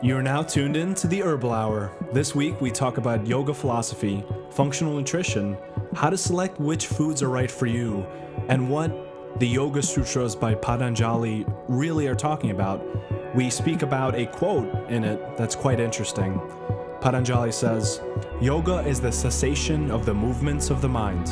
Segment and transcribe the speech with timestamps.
[0.00, 1.90] You are now tuned in to the Herbal Hour.
[2.12, 5.58] This week we talk about yoga philosophy, functional nutrition,
[5.92, 8.06] how to select which foods are right for you,
[8.48, 8.92] and what
[9.40, 12.86] the Yoga Sutras by Patanjali really are talking about.
[13.34, 16.40] We speak about a quote in it that's quite interesting.
[17.00, 18.00] Patanjali says,
[18.40, 21.26] Yoga is the cessation of the movements of the mind.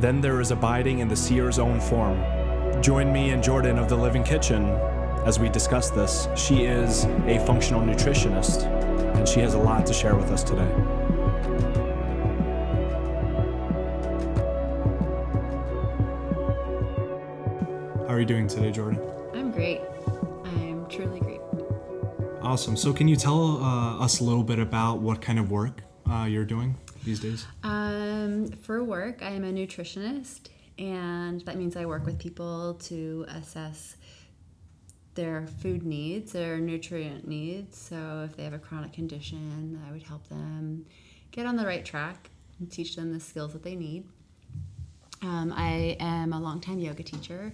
[0.00, 2.18] Then there is abiding in the seer's own form.
[2.82, 4.64] Join me and Jordan of the Living Kitchen
[5.26, 6.28] as we discuss this.
[6.36, 8.62] She is a functional nutritionist,
[9.16, 10.70] and she has a lot to share with us today.
[18.06, 19.00] How are you doing today, Jordan?
[19.34, 19.80] I'm great.
[20.44, 21.40] I'm truly great.
[22.40, 22.76] Awesome.
[22.76, 26.26] So, can you tell uh, us a little bit about what kind of work uh,
[26.30, 27.44] you're doing these days?
[27.64, 33.26] Um, for work, I am a nutritionist, and that means I work with people to
[33.28, 33.96] assess
[35.16, 37.76] their food needs, their nutrient needs.
[37.76, 40.86] So, if they have a chronic condition, I would help them
[41.32, 44.04] get on the right track and teach them the skills that they need.
[45.22, 47.52] Um, I am a longtime yoga teacher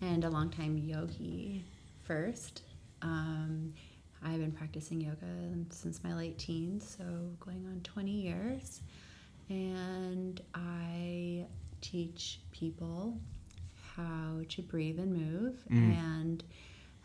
[0.00, 1.64] and a longtime yogi
[2.02, 2.62] first.
[3.02, 3.72] Um,
[4.24, 5.26] I've been practicing yoga
[5.70, 7.04] since my late teens, so
[7.40, 8.80] going on 20 years.
[9.48, 11.46] And I
[11.80, 13.18] teach people
[13.96, 16.44] how to breathe and move and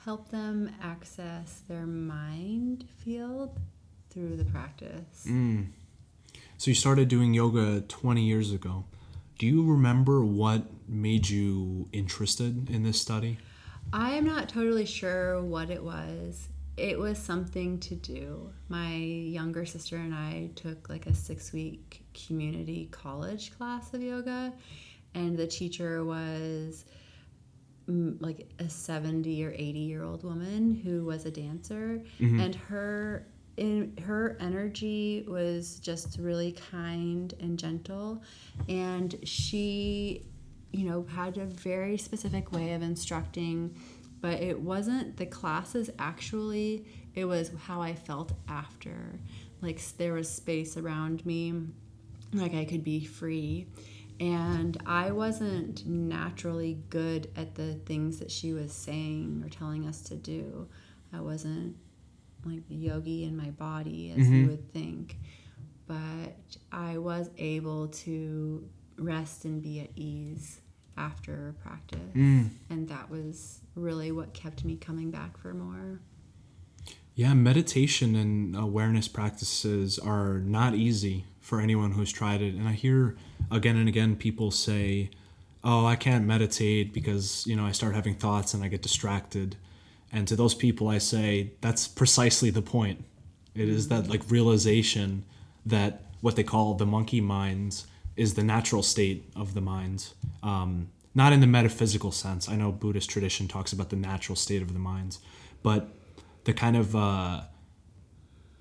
[0.07, 3.59] help them access their mind field
[4.09, 5.25] through the practice.
[5.27, 5.67] Mm.
[6.57, 8.85] So, you started doing yoga 20 years ago.
[9.37, 13.37] Do you remember what made you interested in this study?
[13.91, 16.47] I'm not totally sure what it was.
[16.77, 18.49] It was something to do.
[18.69, 24.53] My younger sister and I took like a six week community college class of yoga,
[25.13, 26.85] and the teacher was
[27.87, 32.39] like a 70 or 80 year old woman who was a dancer, mm-hmm.
[32.39, 33.27] and her.
[33.57, 38.21] In her energy was just really kind and gentle,
[38.69, 40.27] and she
[40.71, 43.75] you know, had a very specific way of instructing,
[44.21, 49.19] but it wasn't the classes actually, it was how I felt after.
[49.61, 51.53] Like there was space around me,
[52.33, 53.67] like I could be free.
[54.19, 60.01] And I wasn't naturally good at the things that she was saying or telling us
[60.03, 60.67] to do.
[61.13, 61.75] I wasn't
[62.45, 64.47] like the yogi in my body as you mm-hmm.
[64.49, 65.17] would think
[65.87, 68.67] but I was able to
[68.97, 70.59] rest and be at ease
[70.97, 72.13] after practice.
[72.13, 72.49] Mm.
[72.69, 76.01] And that was really what kept me coming back for more.
[77.15, 82.55] Yeah, meditation and awareness practices are not easy for anyone who's tried it.
[82.55, 83.15] And I hear
[83.49, 85.09] again and again people say,
[85.63, 89.55] "Oh, I can't meditate because, you know, I start having thoughts and I get distracted."
[90.11, 93.05] And to those people I say, that's precisely the point.
[93.55, 95.23] It is that like realization
[95.65, 97.83] that what they call the monkey mind
[98.17, 100.09] is the natural state of the mind.
[100.43, 102.49] Um, not in the metaphysical sense.
[102.49, 105.17] I know Buddhist tradition talks about the natural state of the mind,
[105.63, 105.87] but
[106.43, 107.41] the kind of uh,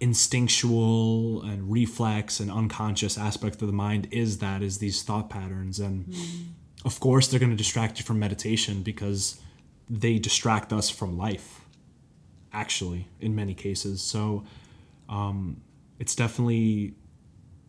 [0.00, 5.78] instinctual and reflex and unconscious aspect of the mind is that is these thought patterns.
[5.78, 6.14] And
[6.84, 9.40] of course they're going to distract you from meditation because
[9.88, 11.60] they distract us from life
[12.52, 14.02] actually in many cases.
[14.02, 14.44] So
[15.08, 15.62] um,
[15.98, 16.94] it's definitely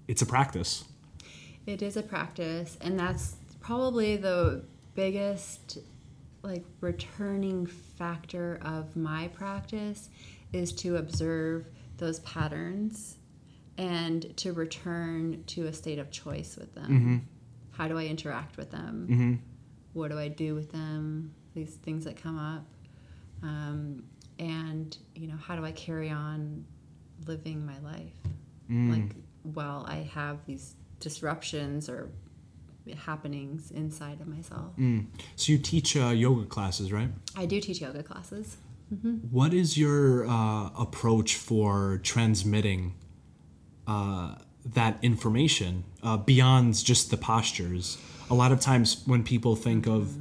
[0.07, 0.85] it's a practice.
[1.65, 4.63] It is a practice, and that's probably the
[4.95, 5.79] biggest
[6.41, 10.09] like returning factor of my practice
[10.53, 11.65] is to observe
[11.97, 13.17] those patterns
[13.77, 17.27] and to return to a state of choice with them.
[17.71, 19.41] How do I interact with them?
[19.93, 21.33] What do I do with them?
[21.53, 22.65] These things that come up.
[23.43, 24.03] Um,
[24.39, 26.65] and, you know, how do I carry on
[27.25, 28.13] living my life?
[28.91, 32.09] Like, while I have these disruptions or
[32.95, 34.71] happenings inside of myself.
[35.35, 38.57] so you teach uh, yoga classes right I do teach yoga classes.
[38.89, 42.95] What is your uh, approach for transmitting
[43.85, 44.35] uh,
[44.65, 47.97] that information uh, beyond just the postures?
[48.29, 50.15] A lot of times when people think of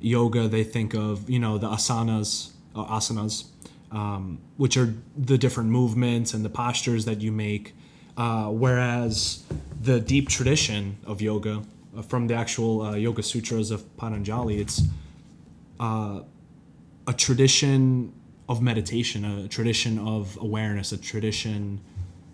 [0.00, 3.44] yoga, they think of you know the asanas, uh, asanas,
[3.92, 7.74] um, which are the different movements and the postures that you make.
[8.16, 9.44] Uh, whereas
[9.82, 11.62] the deep tradition of yoga,
[11.94, 14.80] uh, from the actual uh, Yoga Sutras of Patanjali, it's
[17.06, 18.12] a tradition
[18.48, 21.80] of meditation, a tradition of awareness, a tradition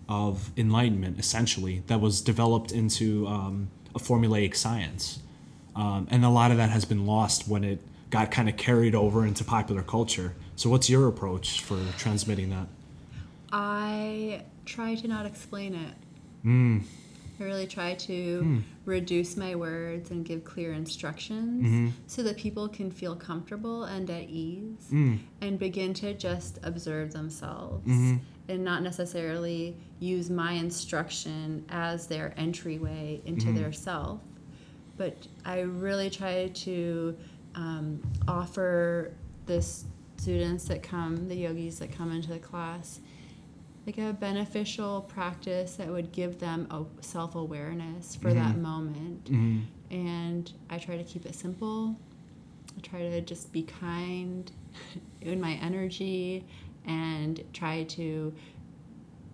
[0.07, 5.19] of enlightenment, essentially, that was developed into um, a formulaic science.
[5.75, 8.93] Um, and a lot of that has been lost when it got kind of carried
[8.93, 10.35] over into popular culture.
[10.55, 12.67] So, what's your approach for transmitting that?
[13.51, 15.93] I try to not explain it.
[16.45, 16.83] Mm.
[17.39, 21.87] I really try to reduce my words and give clear instructions Mm-hmm.
[22.07, 25.19] so that people can feel comfortable and at ease Mm.
[25.41, 28.17] and begin to just observe themselves Mm-hmm.
[28.49, 33.55] and not necessarily use my instruction as their entryway into Mm-hmm.
[33.55, 34.19] their self.
[34.97, 35.15] But
[35.45, 37.15] I really try to
[37.55, 39.13] um, offer
[39.45, 39.61] the
[40.17, 42.99] students that come, the yogis that come into the class,
[43.85, 49.25] like a beneficial practice that would give them a self awareness for that moment.
[49.25, 49.59] Mm-hmm.
[49.91, 51.95] And I try to keep it simple.
[52.77, 54.51] I try to just be kind
[55.21, 56.45] in my energy
[56.85, 58.33] and try to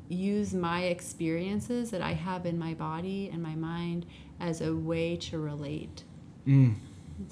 [0.09, 4.05] use my experiences that I have in my body and my mind
[4.39, 6.03] as a way to relate.
[6.47, 6.75] Mm.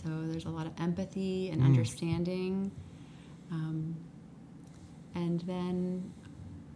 [0.04, 2.72] So there's a lot of empathy and understanding.
[3.52, 3.96] Um,
[5.16, 6.14] and then,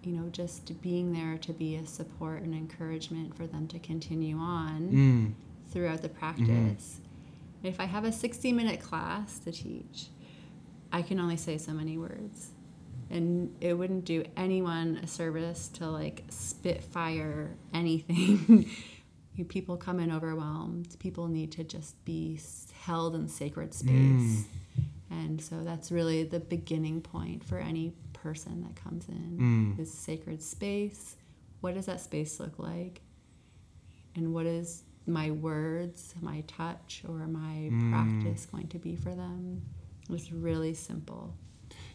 [0.03, 4.37] you know, just being there to be a support and encouragement for them to continue
[4.37, 5.33] on Mm.
[5.71, 6.99] throughout the practice.
[7.63, 10.07] If I have a 60 minute class to teach,
[10.91, 12.49] I can only say so many words.
[13.11, 18.69] And it wouldn't do anyone a service to like spitfire anything.
[19.33, 20.97] You- People come in overwhelmed.
[20.99, 22.37] People need to just be
[22.81, 24.45] held in sacred space.
[25.09, 30.41] And so that's really the beginning point for any person that comes in this sacred
[30.41, 31.15] space.
[31.61, 33.01] What does that space look like?
[34.15, 39.61] and what is my words, my touch, or my practice going to be for them?
[40.09, 41.35] It's really simple.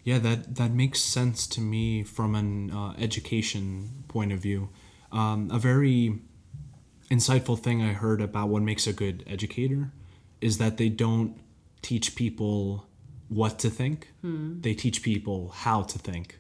[0.05, 4.71] Yeah, that that makes sense to me from an uh, education point of view.
[5.13, 6.21] Um, a very
[7.11, 9.93] insightful thing I heard about what makes a good educator
[10.41, 11.39] is that they don't
[11.83, 12.87] teach people
[13.29, 14.13] what to think;
[14.63, 16.39] they teach people how to think.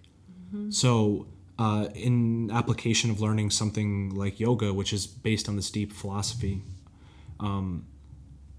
[0.70, 1.26] So,
[1.58, 6.62] uh, in application of learning something like yoga, which is based on this deep philosophy,
[7.40, 7.86] um,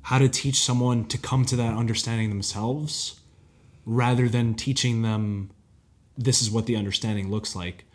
[0.02, 3.20] how to teach someone to come to that understanding themselves
[3.86, 5.50] rather than teaching them
[6.18, 7.86] this is what the understanding looks like.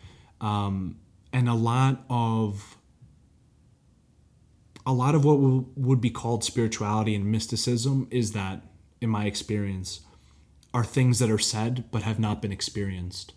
[0.41, 0.97] Um,
[1.31, 2.77] and a lot of
[4.85, 8.61] a lot of what would be called spirituality and mysticism is that,
[8.99, 10.01] in my experience,
[10.73, 13.33] are things that are said but have not been experienced,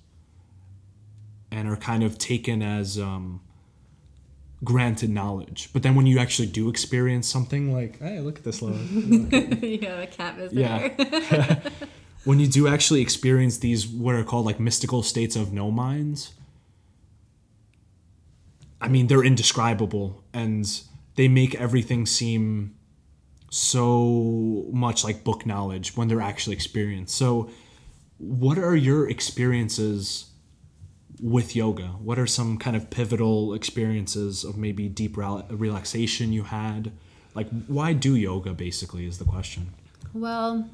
[1.50, 3.40] and are kind of taken as um,
[4.64, 5.70] granted knowledge.
[5.72, 9.98] But then when you actually do experience something, like hey, look at this little have
[9.98, 10.60] a cat visitor.
[10.60, 11.60] yeah.
[12.24, 16.32] when you do actually experience these what are called like mystical states of no minds,
[18.80, 20.66] I mean they're indescribable and
[21.14, 22.74] they make everything seem
[23.56, 27.14] so much like book knowledge when they're actually experienced.
[27.16, 27.50] So
[28.18, 30.26] what are your experiences
[31.22, 31.88] with yoga?
[32.02, 36.92] What are some kind of pivotal experiences of maybe deep rel- relaxation you had?
[37.34, 39.72] Like why do yoga basically is the question.
[40.12, 40.68] Well,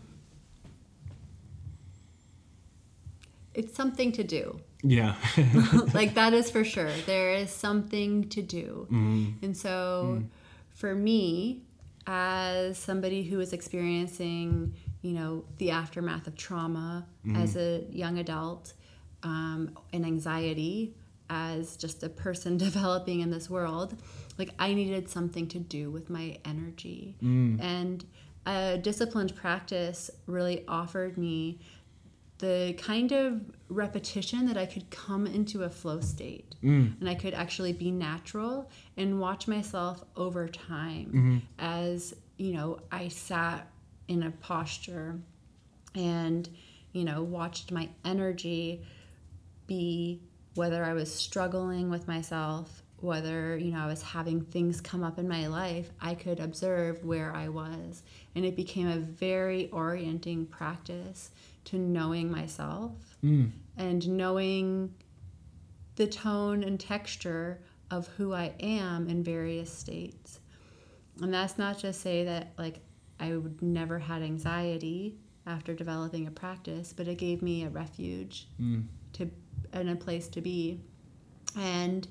[3.55, 4.61] it's something to do.
[4.82, 5.14] Yeah.
[5.94, 6.90] like that is for sure.
[7.06, 8.88] There is something to do.
[8.90, 9.44] Mm-hmm.
[9.44, 10.26] And so mm.
[10.75, 11.62] for me,
[12.06, 17.06] as somebody who is experiencing, you know, the aftermath of trauma
[17.37, 18.72] as a young adult,
[19.22, 20.94] um, and anxiety
[21.31, 23.97] as just a person developing in this world,
[24.38, 27.16] like I needed something to do with my energy.
[27.61, 28.04] And
[28.47, 31.61] a disciplined practice really offered me
[32.38, 33.40] the kind of
[33.73, 36.99] repetition that I could come into a flow state mm.
[37.00, 41.38] and I could actually be natural and watch myself over time mm-hmm.
[41.59, 43.67] as you know I sat
[44.09, 45.19] in a posture
[45.95, 46.49] and
[46.93, 48.85] you know watched my energy
[49.67, 50.21] be
[50.55, 55.19] whether I was struggling with myself whether you know I was having things come up
[55.19, 58.02] in my life I could observe where I was.
[58.35, 61.31] And it became a very orienting practice
[61.64, 62.92] to knowing myself
[63.25, 63.50] mm.
[63.76, 64.92] and knowing
[65.97, 70.40] the tone and texture of who I am in various states.
[71.21, 72.81] And that's not just say that like
[73.21, 75.16] I would never had anxiety
[75.47, 78.85] after developing a practice, but it gave me a refuge mm.
[79.14, 79.31] to
[79.73, 80.81] and a place to be.
[81.59, 82.07] And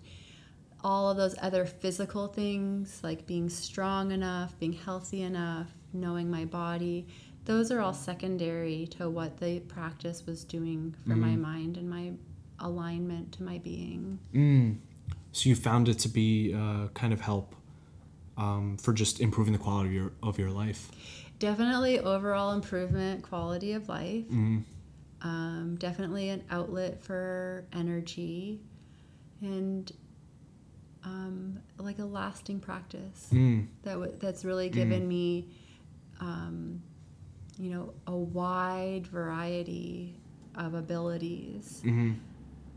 [0.84, 6.46] all of those other physical things like being strong enough, being healthy enough, knowing my
[6.46, 7.08] body,
[7.45, 12.12] those are all secondary to what the practice was doing for my mind and my
[12.60, 14.19] alignment to my being.
[14.33, 14.77] Mm.
[15.31, 17.55] So you found it to be uh, kind of help
[18.38, 20.91] um, for just improving the quality of your of your life.
[21.39, 24.25] Definitely overall improvement, quality of life.
[25.24, 28.60] Um, definitely an outlet for energy.
[29.41, 29.91] and
[31.03, 33.65] um, like a lasting practice Mm.
[33.81, 35.48] that w- that's really given me,
[36.19, 36.83] um,
[37.62, 40.20] you know, a wide variety
[40.56, 41.84] of abilities.
[41.86, 42.13] Mm-hmm.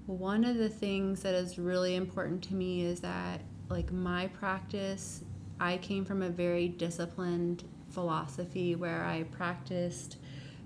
[0.06, 5.24] One of the things that is really important to me is that, like, my practice,
[5.58, 10.18] I came from a very disciplined philosophy where I practiced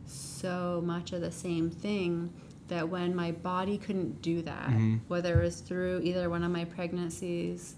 [0.05, 2.33] so much of the same thing
[2.67, 4.73] that when my body couldn't do that,
[5.07, 7.77] whether it was through either one of my pregnancies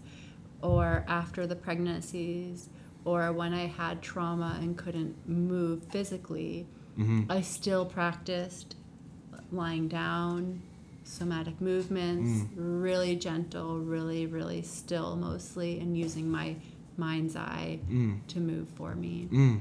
[0.62, 2.70] or after the pregnancies
[3.04, 6.66] or when I had trauma and couldn't move physically,
[6.98, 7.30] mm-hmm.
[7.30, 8.76] I still practiced
[9.52, 10.62] lying down,
[11.04, 12.48] somatic movements, mm.
[12.56, 16.56] really gentle, really, really still mostly, and using my
[16.96, 18.24] mind's eye mm.
[18.28, 19.28] to move for me.
[19.32, 19.60] Mm.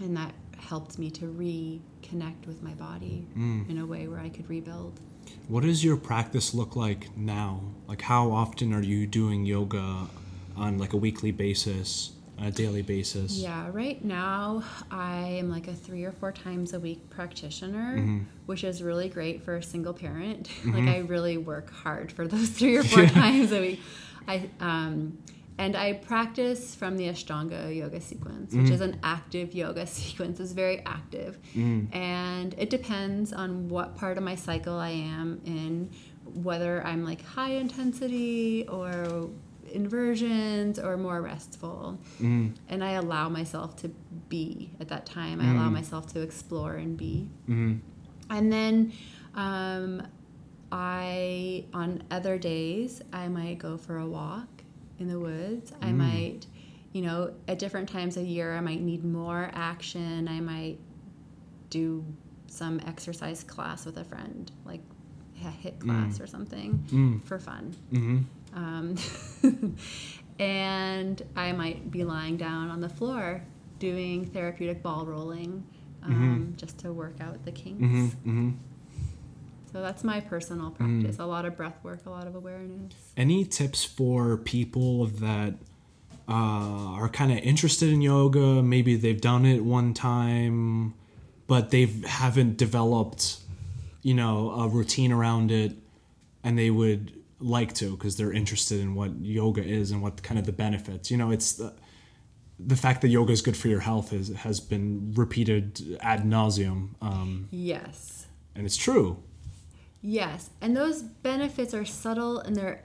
[0.00, 3.68] And that helped me to reconnect with my body mm.
[3.68, 5.00] in a way where I could rebuild.
[5.48, 7.62] What does your practice look like now?
[7.86, 10.08] Like, how often are you doing yoga
[10.56, 13.32] on like a weekly basis, on a daily basis?
[13.36, 18.18] Yeah, right now I am like a three or four times a week practitioner, Mm-hmm.
[18.46, 20.48] which is really great for a single parent.
[20.64, 23.80] like I really work hard for those three or four times a week.
[24.26, 25.18] I um,
[25.58, 28.72] and I practice from the Ashtanga yoga sequence, which Mm-hmm.
[28.72, 30.40] is an active yoga sequence.
[30.40, 31.94] It's very active, Mm.
[31.94, 35.90] and it depends on what part of my cycle I am in,
[36.24, 39.28] whether I'm like high intensity or
[39.70, 42.54] inversions or more restful Mm.
[42.68, 43.88] and I allow myself to
[44.28, 45.40] be at that time.
[45.40, 47.28] I allow myself to explore and be.
[47.48, 47.76] Mm-hmm.
[48.30, 48.92] And then
[49.34, 50.06] um,
[50.72, 54.48] I, on other days, I might go for a walk
[54.98, 55.72] in the woods.
[55.82, 56.46] I might,
[56.92, 60.28] you know, at different times of year, I might need more action.
[60.28, 60.78] I might
[61.70, 62.04] do
[62.46, 64.80] some exercise class with a friend, like
[65.42, 67.74] a HIIT class or something for fun.
[67.92, 68.18] Mm-hmm.
[68.54, 68.96] Um,
[70.38, 73.42] and I might be lying down on the floor
[73.78, 75.66] doing therapeutic ball rolling
[76.02, 77.82] um, just to work out the kinks.
[77.82, 78.50] Mm-hmm.
[79.72, 81.18] So that's my personal practice.
[81.18, 82.92] A lot of breath work, a lot of awareness.
[83.16, 85.54] Any tips for people that
[86.28, 88.62] uh, are kind of interested in yoga?
[88.62, 90.94] Maybe they've done it one time,
[91.46, 93.38] but they haven't developed,
[94.02, 95.72] you know, a routine around it,
[96.42, 100.38] and they would like to because they're interested in what yoga is and what kind
[100.38, 101.10] of the benefits.
[101.10, 101.74] You know, it's the
[102.58, 106.90] the fact that yoga is good for your health is, has been repeated ad nauseum,
[107.00, 108.26] um, Yes.
[108.54, 109.22] and it's true.
[110.02, 110.50] Yes.
[110.60, 112.84] And those benefits are subtle and they're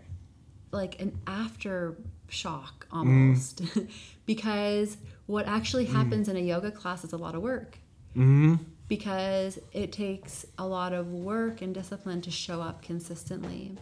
[0.72, 3.62] like an aftershock almost.
[4.26, 4.96] because
[5.26, 7.78] what actually happens in a yoga class is a lot of work.
[8.16, 8.56] Mm-hmm.
[8.88, 13.74] because it takes a lot of work and discipline to show up consistently.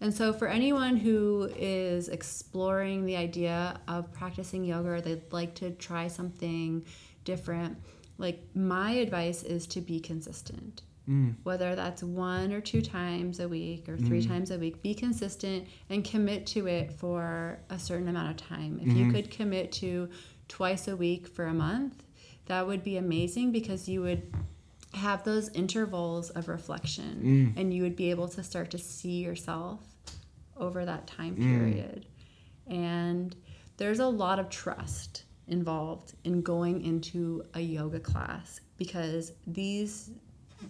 [0.00, 5.54] And so, for anyone who is exploring the idea of practicing yoga or they'd like
[5.56, 6.84] to try something
[7.24, 7.78] different,
[8.16, 10.82] like my advice is to be consistent.
[11.08, 11.36] Mm.
[11.42, 14.30] Whether that's one or two times a week or 3 mm-hmm.
[14.30, 18.78] times a week, be consistent and commit to it for a certain amount of time.
[18.80, 19.12] If you mm-hmm.
[19.12, 20.10] could commit to
[20.48, 22.04] twice a week for a month,
[22.46, 24.34] that would be amazing because you would
[24.94, 27.60] have those intervals of reflection mm.
[27.60, 29.80] and you would be able to start to see yourself
[30.58, 32.06] over that time period.
[32.66, 33.34] And
[33.76, 40.10] there's a lot of trust involved in going into a yoga class because these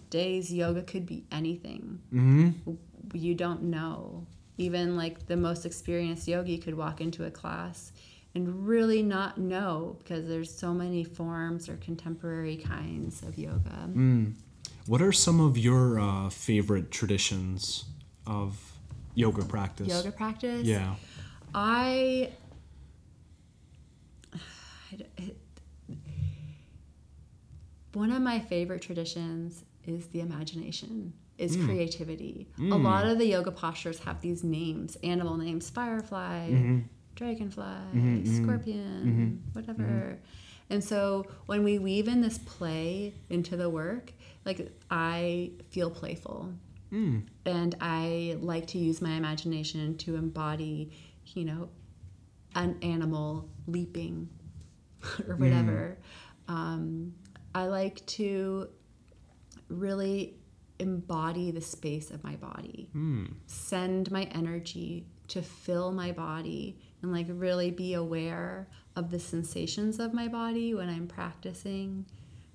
[0.09, 1.99] days yoga could be anything.
[2.13, 2.73] Mm-hmm.
[3.13, 4.25] You don't know.
[4.57, 7.91] Even like the most experienced yogi could walk into a class
[8.35, 13.89] and really not know because there's so many forms or contemporary kinds of yoga.
[14.85, 17.85] What are some of your uh, favorite traditions
[18.27, 18.68] of
[19.19, 19.87] yoga practice?
[19.87, 20.63] Yoga practice.
[20.63, 20.95] Yeah.
[21.53, 22.31] I.
[25.17, 25.37] it-
[27.93, 31.65] one of my favorite traditions is the imagination, is mm.
[31.65, 32.47] creativity.
[32.57, 32.83] A mm.
[32.83, 36.79] lot of the yoga postures have these names, animal names, firefly, mm-hmm.
[37.15, 40.19] dragonfly, mm-hmm, mm-hmm, scorpion, whatever.
[40.69, 44.13] And so when we weave in this play into the work,
[44.45, 46.53] like I feel playful
[46.89, 47.19] Hmm.
[47.45, 50.91] and I like to use my imagination to embody,
[51.27, 51.69] you know,
[52.55, 54.29] an animal leaping
[55.27, 55.97] or whatever.
[56.47, 56.53] Hmm.
[56.53, 57.13] Um,
[57.53, 58.69] I like to
[59.67, 60.35] really
[60.79, 63.25] embody the space of my body, hmm.
[63.45, 69.99] send my energy to fill my body, and like really be aware of the sensations
[69.99, 72.05] of my body when I'm practicing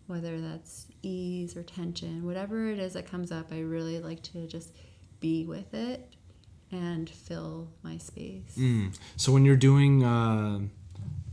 [0.06, 4.46] whether that's ease or tension, whatever it is that comes up, I really like to
[4.46, 4.74] just
[5.20, 6.14] be with it
[6.70, 8.56] and fill my space.
[8.58, 8.96] Mm.
[9.16, 10.60] So when you're doing uh,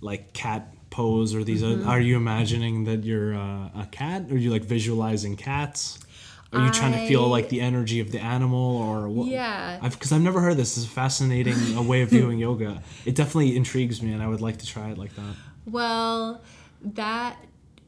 [0.02, 1.88] like cat pose or these, Mm-hmm.
[1.88, 4.26] are you imagining that you're uh, a cat?
[4.30, 6.00] Or are you like visualizing cats?
[6.54, 9.28] Are you trying to feel like the energy of the animal or what?
[9.28, 9.80] Yeah.
[9.82, 10.76] I've because I've never heard this.
[10.76, 12.84] This is a fascinating a way of viewing yoga.
[13.06, 15.36] It definitely intrigues me, and I would like to try it like that.
[15.66, 16.42] Well,
[16.82, 17.38] that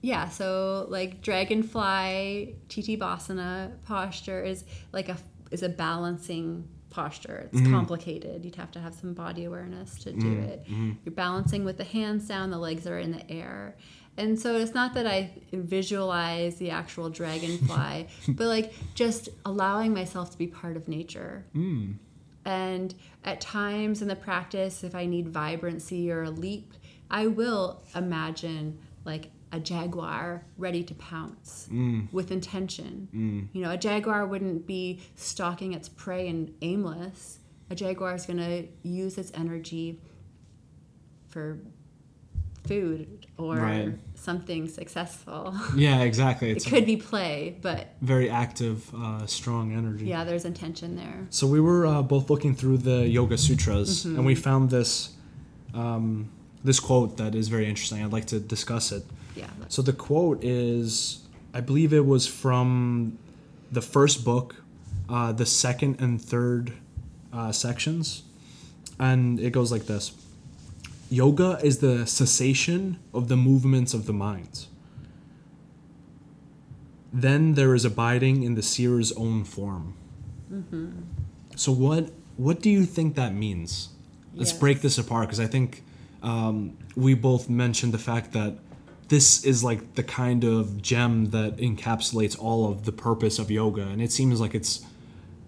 [0.03, 5.17] yeah, so like dragonfly Tittibhasana posture is like a
[5.49, 7.47] is a balancing posture.
[7.51, 7.73] It's mm-hmm.
[7.73, 8.43] complicated.
[8.43, 10.43] You'd have to have some body awareness to do mm-hmm.
[10.43, 10.63] it.
[10.65, 10.91] Mm-hmm.
[11.05, 13.77] You're balancing with the hands down, the legs are in the air.
[14.17, 20.31] And so it's not that I visualize the actual dragonfly, but like just allowing myself
[20.31, 21.45] to be part of nature.
[21.55, 21.95] Mm.
[22.43, 22.93] And
[23.23, 26.73] at times in the practice, if I need vibrancy or a leap,
[27.09, 31.69] I will imagine like a jaguar ready to pounce
[32.11, 33.49] with intention.
[33.53, 37.39] You know, a jaguar wouldn't be stalking its prey and aimless.
[37.69, 39.99] A jaguar is going to use its energy
[41.29, 41.59] for
[42.67, 43.93] food or Right.
[44.15, 45.53] something successful.
[45.75, 46.49] Yeah, exactly.
[46.51, 50.05] it It's could be play, but very active, uh, strong energy.
[50.05, 51.27] yeah, there's intention there.
[51.29, 54.15] So we were uh, both looking through the Yoga Sutras, Mm-hmm.
[54.17, 55.11] and we found this
[55.73, 56.29] um,
[56.63, 58.01] this quote that is very interesting.
[58.03, 59.03] I'd like to discuss it.
[59.35, 59.47] Yeah.
[59.69, 61.19] So the quote is,
[61.53, 63.17] I believe it was from
[63.71, 64.55] the first book,
[65.09, 66.73] uh, the second and third
[67.31, 68.23] uh, sections,
[68.99, 70.11] and it goes like this:
[71.09, 74.67] Yoga is the cessation of the movements of the mind.
[77.11, 79.93] Then there is abiding in the seer's own form.
[81.55, 83.89] So what what do you think that means?
[84.35, 84.59] Let's Yes.
[84.59, 85.83] break this apart because I think
[86.23, 88.57] um, we both mentioned the fact that
[89.09, 93.81] this is like the kind of gem that encapsulates all of the purpose of yoga,
[93.81, 94.85] and it seems like it's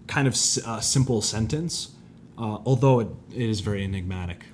[0.06, 1.90] kind of a simple sentence,
[2.38, 4.44] uh, although it, it is very enigmatic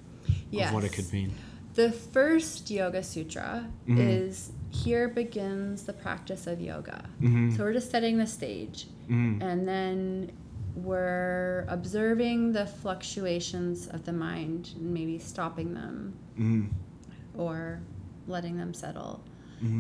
[0.53, 1.35] of what it could mean.
[1.75, 3.99] The first Yoga Sutra Mm-hmm.
[4.01, 7.05] is here begins the practice of yoga.
[7.21, 7.57] Mm-hmm.
[7.57, 8.87] So we're just setting the stage.
[9.09, 10.33] And then
[10.75, 17.41] we're observing the fluctuations of the mind and maybe stopping them Mm-hmm.
[17.41, 17.81] or
[18.27, 19.23] letting them settle.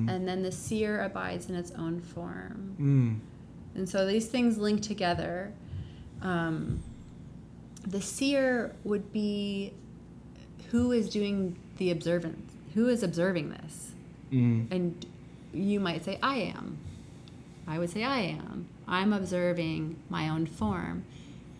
[0.08, 2.76] And then the seer abides in its own form.
[2.80, 3.76] Mm.
[3.76, 5.52] And so these things link together.
[6.20, 6.82] Um,
[7.84, 9.72] the seer would be
[10.70, 13.90] who is doing the observance, who is observing this.
[14.30, 14.70] Mm.
[14.70, 15.06] And
[15.52, 16.78] you might say, I am.
[17.66, 18.68] I would say, I am.
[18.86, 21.04] I'm observing my own form.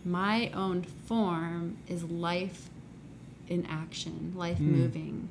[0.05, 2.71] My own form is life
[3.49, 5.29] in action, life moving.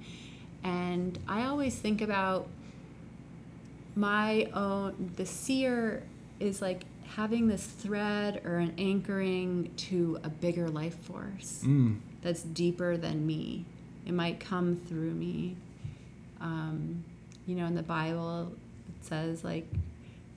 [0.64, 2.48] And I always think about
[3.96, 6.04] my own, the seer
[6.40, 6.84] is like
[7.16, 12.00] having this thread or an anchoring to a bigger life force Mm.
[12.22, 13.66] that's deeper than me.
[14.06, 15.56] It might come through me.
[16.40, 17.04] Um,
[17.46, 18.54] you know, in the Bible,
[18.98, 19.68] it says like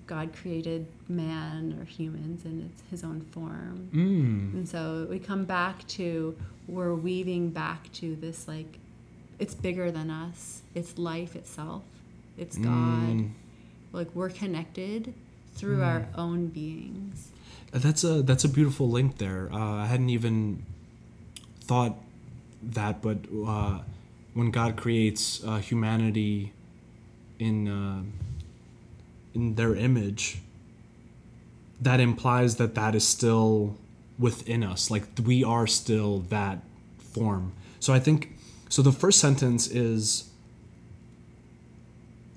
[0.06, 3.88] God created man or humans in its, his own form.
[3.94, 4.54] Mm.
[4.54, 8.78] And so we come back to, we're weaving back to this like,
[9.38, 10.62] it's bigger than us.
[10.74, 11.82] It's life itself.
[12.36, 12.70] It's God.
[12.70, 13.30] Mm.
[13.92, 15.14] Like we're connected
[15.54, 17.28] through our own beings.
[17.70, 19.48] That's a that's a beautiful link there.
[19.52, 20.64] Uh, I hadn't even
[21.60, 21.96] thought
[22.62, 23.80] that, but uh,
[24.34, 26.52] when God creates uh, humanity
[27.38, 28.02] in uh,
[29.34, 30.38] in their image,
[31.80, 33.76] that implies that that is still
[34.18, 34.90] within us.
[34.90, 36.58] Like we are still that
[36.98, 37.52] form.
[37.80, 38.33] So I think
[38.74, 38.82] so.
[38.82, 40.30] The first sentence is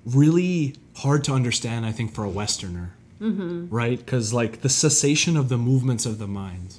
[0.04, 1.86] really hard to understand.
[1.86, 3.98] I think for a Westerner right?
[3.98, 6.78] Because like the cessation of the movements of the mind.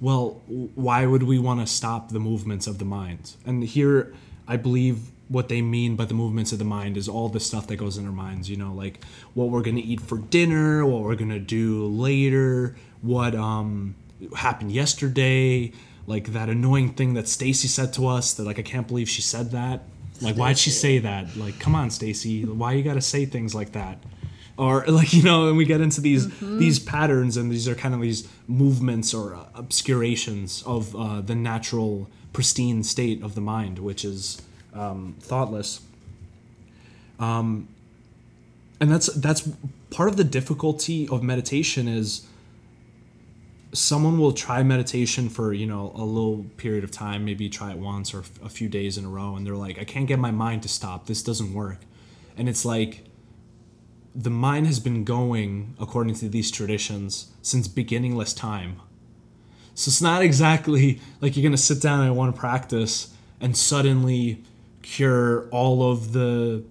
[0.00, 0.42] Well,
[0.74, 3.34] why would we want to stop the movements of the mind?
[3.46, 4.12] And here,
[4.46, 7.66] I believe what they mean by the movements of the mind is all the stuff
[7.68, 8.50] that goes in our minds.
[8.50, 9.02] You know, like
[9.34, 13.94] what we're gonna eat for dinner, what we're gonna do later, what um
[14.36, 15.72] happened yesterday,
[16.06, 18.34] like that annoying thing that Stacy said to us.
[18.34, 19.82] That like I can't believe she said that.
[20.22, 21.36] Like, why'd she say that?
[21.36, 23.98] Like, come on, Stacy, why you gotta say things like that?
[24.56, 27.94] or like you know and we get into these these patterns and these are kind
[27.94, 33.78] of these movements or uh, obscurations of uh, the natural pristine state of the mind
[33.78, 34.40] which is
[34.74, 35.80] um, thoughtless
[37.18, 37.68] um,
[38.80, 39.48] and that's that's
[39.90, 42.26] part of the difficulty of meditation is
[43.76, 47.78] someone will try meditation for you know a little period of time maybe try it
[47.78, 50.30] once or a few days in a row and they're like i can't get my
[50.30, 51.78] mind to stop this doesn't work
[52.36, 53.04] and it's like
[54.14, 58.80] the mind has been going according to these traditions since beginningless time
[59.74, 64.42] So it's not exactly like you're gonna sit down and want to practice and suddenly
[64.82, 66.64] cure all of the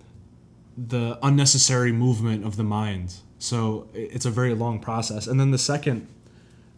[0.78, 3.16] the unnecessary movement of the mind.
[3.40, 5.28] So it's a very long process.
[5.28, 6.08] And then the second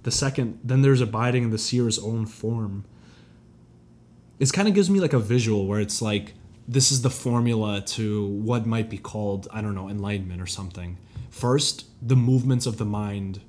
[0.07, 2.85] the second then there's abiding in the seer's own form.
[4.39, 6.33] It kind of gives me like a visual where it's like
[6.65, 10.97] this is the formula to what might be called, I don't know, enlightenment or something.
[11.29, 13.41] First, the movements of the mind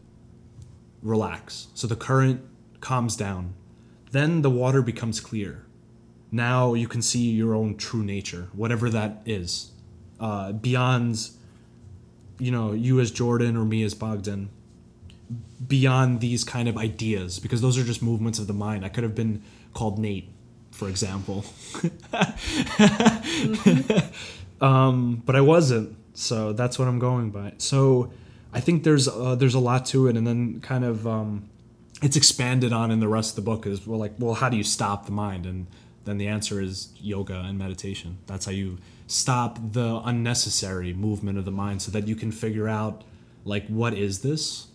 [1.00, 1.68] relax.
[1.74, 2.40] So the current
[2.80, 3.54] calms down.
[4.10, 5.64] Then the water becomes clear.
[6.32, 9.70] Now you can see your own true nature, whatever that is,
[10.18, 11.30] uh, beyond,
[12.40, 14.50] you know, you as Jordan or me as Bogdan,
[15.66, 18.84] beyond these kind of ideas, because those are just movements of the mind.
[18.84, 19.42] I could have been
[19.74, 20.30] called Nate,
[20.70, 21.44] for example.
[24.60, 27.52] um, but I wasn't, so that's what I'm going by.
[27.58, 28.10] So
[28.52, 31.48] I think there's uh, there's a lot to it, and then kind of um,
[32.02, 33.66] it's expanded on in the rest of the book.
[33.66, 35.44] Is well, like, well, how do you stop the mind?
[35.44, 35.66] And
[36.04, 38.18] then the answer is yoga and meditation.
[38.26, 42.68] That's how you stop the unnecessary movement of the mind, so that you can figure
[42.68, 43.04] out
[43.44, 44.68] like what is this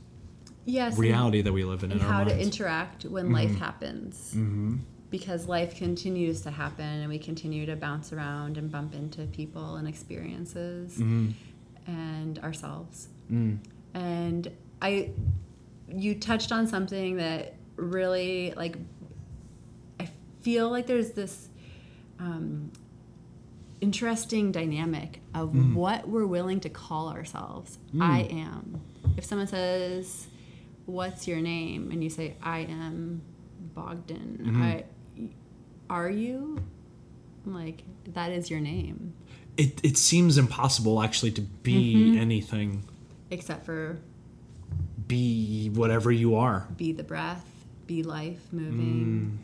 [0.65, 0.97] Yes.
[0.97, 3.59] reality that we live in and in how to interact when life mm-hmm.
[3.59, 4.33] happens.
[4.35, 4.77] Mm-hmm.
[5.09, 9.75] Because life continues to happen and we continue to bounce around and bump into people
[9.75, 11.31] and experiences mm-hmm.
[11.85, 13.09] and ourselves.
[13.31, 13.59] Mm.
[13.93, 15.11] And I,
[15.87, 18.77] you touched on something that really, like,
[19.99, 20.09] I
[20.41, 21.47] feel like there's this
[22.19, 22.71] um,
[23.81, 25.75] interesting dynamic of mm.
[25.75, 27.77] what we're willing to call ourselves.
[27.93, 28.01] Mm.
[28.01, 28.81] I am.
[29.15, 30.27] If someone says,
[30.85, 33.21] "What's your name?" and you say, "I am
[33.73, 34.61] Bogdan," mm-hmm.
[34.61, 34.83] I,
[35.89, 36.63] are you?
[37.45, 39.13] Like that is your name,
[39.57, 42.19] it, it seems impossible actually to be mm-hmm.
[42.19, 42.85] anything.
[43.29, 43.99] Except for
[45.07, 46.67] be whatever you are.
[46.77, 47.45] be the breath,
[47.87, 49.39] be life moving,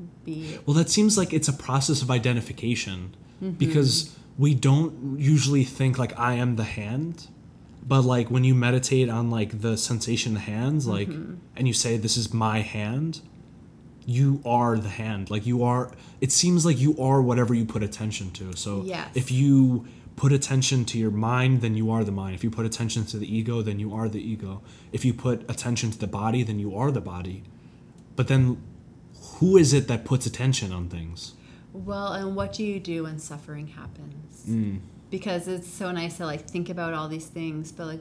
[0.00, 0.24] mm.
[0.24, 3.50] be well that seems like it's a process of identification mm-hmm.
[3.52, 7.28] because we don't usually think like i am the hand
[7.86, 11.96] but like when you meditate on like the sensation the hands like and you say
[11.96, 13.20] this is my hand
[14.06, 15.30] you are the hand.
[15.30, 18.54] Like you are it seems like you are whatever you put attention to.
[18.56, 19.08] So Yes.
[19.14, 22.34] if you put attention to your mind then you are the mind.
[22.34, 24.62] If you put attention to the ego then you are the ego.
[24.92, 27.44] If you put attention to the body then you are the body.
[28.16, 28.62] But then
[29.38, 31.34] who is it that puts attention on things?
[31.72, 34.44] Well, and what do you do when suffering happens?
[34.48, 34.80] Mm.
[35.18, 38.00] Because it's so nice to like think about all these things, but like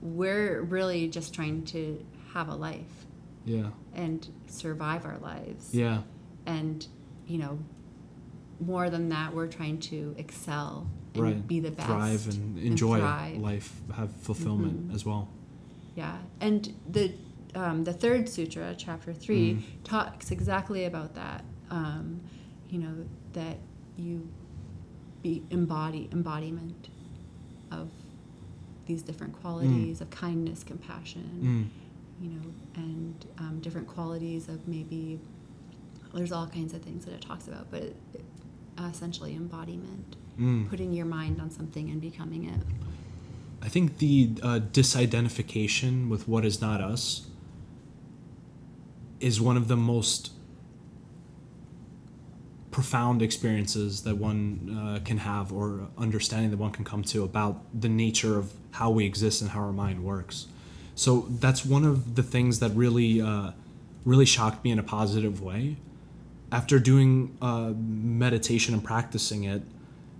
[0.00, 3.06] we're really just trying to have a life
[3.44, 5.74] yeah and survive our lives.
[5.74, 6.02] yeah
[6.46, 6.86] And
[7.26, 7.58] you know,
[8.60, 13.00] more than that, we're trying to excel and right be the best, thrive and enjoy.
[13.00, 13.42] Mm-hmm.
[13.42, 15.28] life have fulfillment as well
[15.94, 17.12] Yeah, and the
[17.54, 19.62] um, the third sutra, chapter three, Mm.
[19.84, 21.44] talks exactly about that.
[21.70, 22.20] Um,
[22.72, 22.94] you know
[23.32, 23.56] that
[23.96, 24.28] you
[25.28, 26.88] be embody embodiment
[27.70, 27.90] of
[28.86, 31.28] these different qualities of kindness, compassion.
[31.42, 32.24] Mm.
[32.24, 35.20] You know, and um, different qualities of maybe
[36.14, 38.24] there's all kinds of things that it talks about, but it, it,
[38.90, 40.70] essentially embodiment, Mm.
[40.70, 42.60] putting your mind on something and becoming it.
[43.60, 47.26] I think the uh, disidentification with what is not us
[49.18, 50.30] is one of the most
[52.70, 57.62] profound experiences that one uh, can have or understanding that one can come to about
[57.78, 60.46] the nature of how we exist and how our mind works.
[60.94, 63.52] So that's one of the things that really, uh,
[64.04, 65.76] really shocked me in a positive way.
[66.50, 69.62] After doing uh, meditation and practicing it,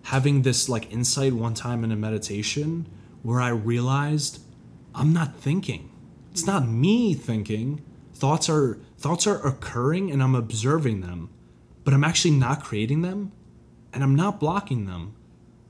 [0.04, 2.86] having this like insight one time in a meditation
[3.22, 4.40] where I realized
[4.94, 5.90] I'm not thinking.
[6.32, 7.82] It's not me thinking.
[8.14, 11.30] Thoughts are thoughts are occurring and I'm observing them,
[11.88, 13.32] but I'm actually not creating them
[13.94, 15.14] and I'm not blocking them.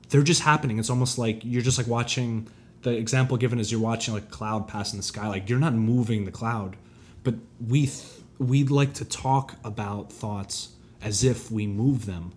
[0.09, 0.77] They're just happening.
[0.77, 2.49] It's almost like you're just like watching
[2.81, 5.29] the example given is you're watching like a cloud pass in the sky.
[5.29, 6.75] Like you're not moving the cloud,
[7.23, 8.03] but we th-
[8.37, 12.33] we like to talk about thoughts as if we move them.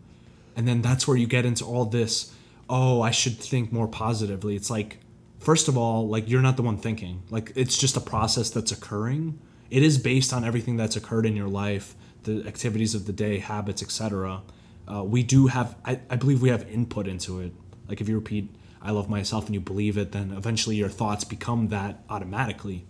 [0.54, 2.32] And then that's where you get into all this,
[2.70, 4.54] oh, I should think more positively.
[4.54, 4.98] It's like,
[5.40, 7.24] first of all, like you're not the one thinking.
[7.30, 9.40] Like it's just a process that's occurring.
[9.70, 13.38] It is based on everything that's occurred in your life, the activities of the day,
[13.38, 14.42] habits, etc.
[14.86, 17.52] Uh, we do have, I, I believe we have input into it.
[17.88, 21.24] Like if you repeat, I love myself and you believe it, then eventually your thoughts
[21.24, 22.84] become that automatically.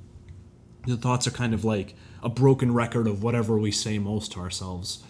[0.86, 4.40] The thoughts are kind of like a broken record of whatever we say most to
[4.40, 5.02] ourselves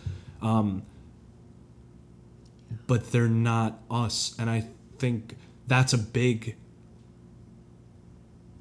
[2.86, 4.66] but they're not us and i
[4.98, 6.56] think that's a big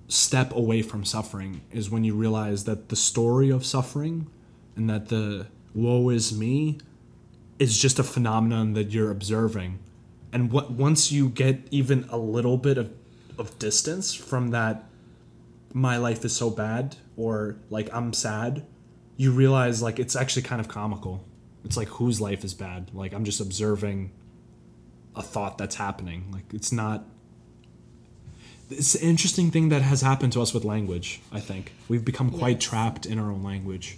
[0.07, 4.27] step away from suffering is when you realize that the story of suffering
[4.75, 6.77] and that the woe is me
[7.59, 9.79] is just a phenomenon that you're observing.
[10.33, 12.91] And what once you get even a little bit of,
[13.37, 14.85] of distance from that
[15.73, 18.65] my life is so bad or like I'm sad,
[19.17, 21.23] you realize like it's actually kind of comical.
[21.63, 22.91] It's like whose life is bad?
[22.93, 24.11] Like I'm just observing
[25.15, 26.25] a thought that's happening.
[26.31, 27.05] Like it's not
[28.69, 31.73] it's an interesting thing that has happened to us with language, I think.
[31.89, 32.69] We've become quite Yes.
[32.69, 33.97] trapped in our own language.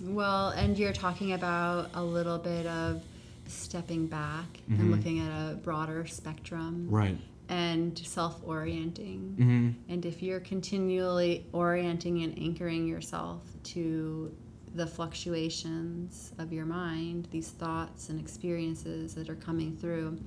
[0.00, 3.02] Well, and you're talking about a little bit of
[3.46, 4.80] stepping back Mm-hmm.
[4.80, 7.18] and looking at a broader spectrum Right.
[7.48, 9.36] and self orienting.
[9.38, 9.92] Mm-hmm.
[9.92, 14.34] And if you're continually orienting and anchoring yourself to
[14.74, 20.18] the fluctuations of your mind, these thoughts and experiences that are coming through,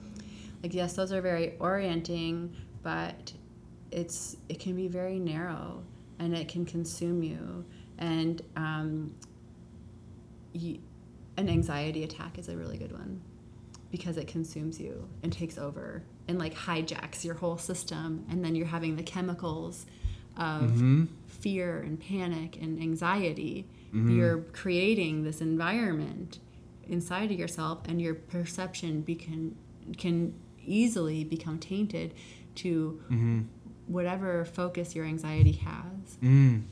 [0.62, 3.32] like yes, those are very orienting, but
[3.92, 5.82] it's it can be very narrow
[6.20, 7.64] and it can consume you.
[7.98, 9.16] And um,
[10.56, 10.80] you,
[11.38, 13.22] an anxiety attack is a really good one
[13.92, 18.26] because it consumes you and takes over and like hijacks your whole system.
[18.30, 19.86] And then you're having the chemicals
[20.38, 21.06] of Mm-hmm.
[21.28, 23.66] fear and panic and anxiety.
[23.94, 26.40] You're creating this environment
[26.90, 29.56] inside of yourself and your perception can,
[29.98, 30.34] can
[30.66, 32.14] easily become tainted
[32.56, 33.00] to
[33.88, 36.18] whatever focus your anxiety has.
[36.22, 36.64] Mm.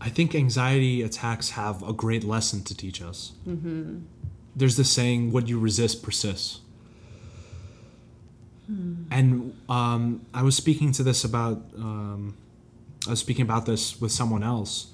[0.00, 3.32] I think anxiety attacks have a great lesson to teach us.
[3.46, 4.00] Mm-hmm.
[4.54, 6.60] There's this saying, what you resist persists.
[9.10, 12.36] And um, I was speaking to this about, um,
[13.06, 14.88] I was speaking about this with someone else,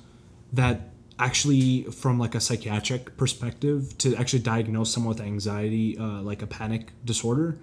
[0.52, 6.40] that actually, from like a psychiatric perspective, to actually diagnose someone with anxiety, uh, like
[6.40, 7.58] a panic disorder,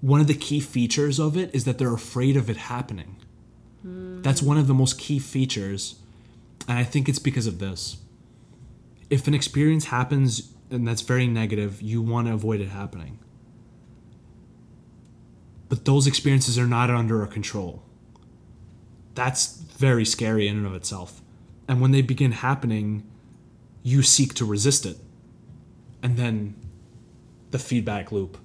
[0.00, 3.16] one of the key features of it is that they're afraid of it happening.
[4.22, 5.96] That's one of the most key features.
[6.68, 7.98] And I think it's because of this.
[9.10, 13.18] If an experience happens and that's very negative, you want to avoid it happening.
[15.68, 17.82] But those experiences are not under our control.
[19.14, 21.20] That's very scary in and of itself.
[21.68, 23.06] And when they begin happening,
[23.82, 24.96] you seek to resist it.
[26.02, 26.54] And then
[27.50, 28.38] the feedback loop.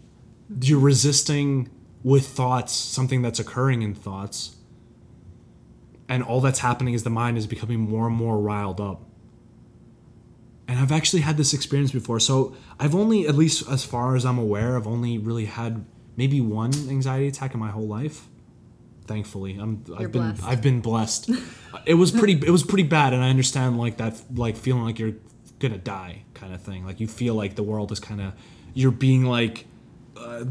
[0.61, 1.69] You're resisting
[2.03, 4.56] with thoughts something that's occurring in thoughts
[6.09, 9.03] and all that's happening is the mind is becoming more and more riled up.
[10.67, 12.19] And I've actually had this experience before.
[12.19, 15.85] So I've only, at least as far as I'm aware, I've only really had
[16.17, 18.27] maybe one anxiety attack in my whole life.
[19.05, 20.43] Thankfully, I'm You're I've been blessed.
[20.43, 21.31] I've been blessed.
[21.85, 24.99] it was pretty it was pretty bad, and I understand like that like feeling like
[24.99, 25.13] you're
[25.59, 26.85] gonna die kind of thing.
[26.85, 28.33] Like you feel like the world is kind of
[28.73, 29.65] you're being like
[30.17, 30.43] uh,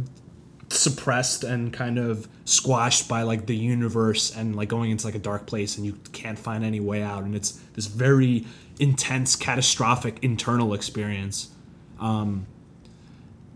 [0.69, 5.21] suppressed and kind of squashed by like the universe and like going into like a
[5.21, 7.23] dark place and you can't find any way out.
[7.23, 8.47] And it's this very
[8.79, 11.51] intense catastrophic internal experience.
[12.01, 12.47] Um,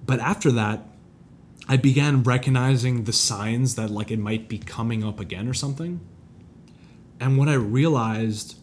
[0.07, 0.87] but after that
[1.69, 6.01] i began recognizing the signs that like it might be coming up again or something.
[7.21, 8.57] And what i realized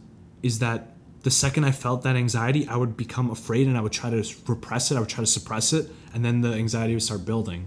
[0.44, 3.94] is that the second i felt that anxiety i would become afraid and i would
[3.94, 7.04] try to repress it i would try to suppress it and then the anxiety would
[7.04, 7.66] start building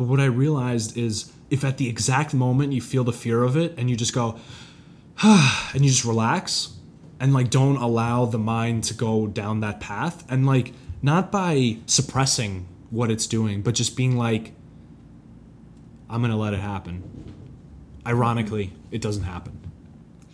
[0.00, 3.54] but what I realized is if at the exact moment you feel the fear of
[3.54, 4.38] it and you just go,
[5.22, 6.72] and you just relax
[7.20, 11.76] and like don't allow the mind to go down that path and like not by
[11.84, 14.52] suppressing what it's doing, but just being like,
[16.08, 17.34] I'm gonna let it happen.
[18.06, 19.60] Ironically, it doesn't happen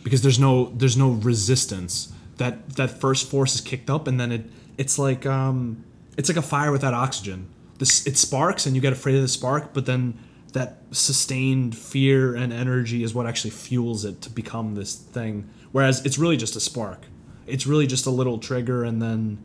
[0.04, 2.12] because there's no there's no resistance.
[2.36, 4.44] That that first force is kicked up and then it
[4.78, 5.84] it's like um
[6.16, 7.48] it's like a fire without oxygen.
[7.78, 10.18] This it sparks and you get afraid of the spark, but then
[10.52, 15.48] that sustained fear and energy is what actually fuels it to become this thing.
[15.72, 17.02] Whereas it's really just a spark.
[17.46, 19.38] It's really just a little trigger and then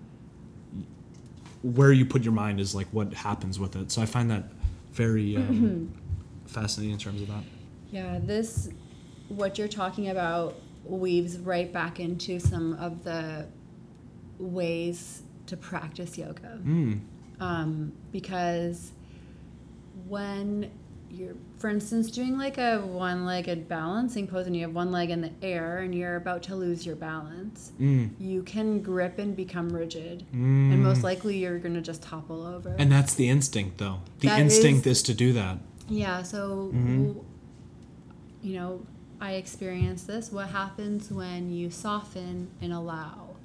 [1.63, 3.91] where you put your mind is like what happens with it.
[3.91, 4.45] So I find that
[4.93, 5.93] very um,
[6.45, 7.43] fascinating in terms of that.
[7.91, 8.69] Yeah, this,
[9.27, 13.45] what you're talking about, weaves right back into some of the
[14.39, 16.59] ways to practice yoga.
[16.63, 17.01] Mm.
[17.41, 18.91] Um, because
[20.07, 20.71] when
[21.09, 25.09] you're, for instance, doing like a one legged balancing pose and you have one leg
[25.09, 28.11] in the air and you're about to lose your balance, Mm.
[28.19, 30.23] you can grip and become rigid.
[30.33, 30.71] Mm.
[30.73, 32.75] And most likely you're going to just topple over.
[32.77, 33.99] And that's the instinct, though.
[34.19, 35.57] The That instinct is- is to do that.
[35.89, 37.15] Yeah, so Mhm.
[38.43, 38.81] you know,
[39.19, 40.31] I experienced this.
[40.31, 43.35] What happens when you soften and allow?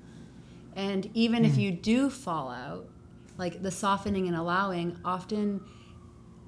[0.75, 2.89] And even if you do fall out,
[3.39, 5.61] like the softening and allowing, often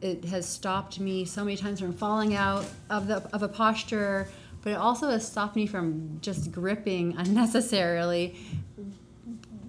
[0.00, 4.28] it has stopped me so many times from falling out of the of a posture,
[4.62, 8.36] but it also has stopped me from just gripping unnecessarily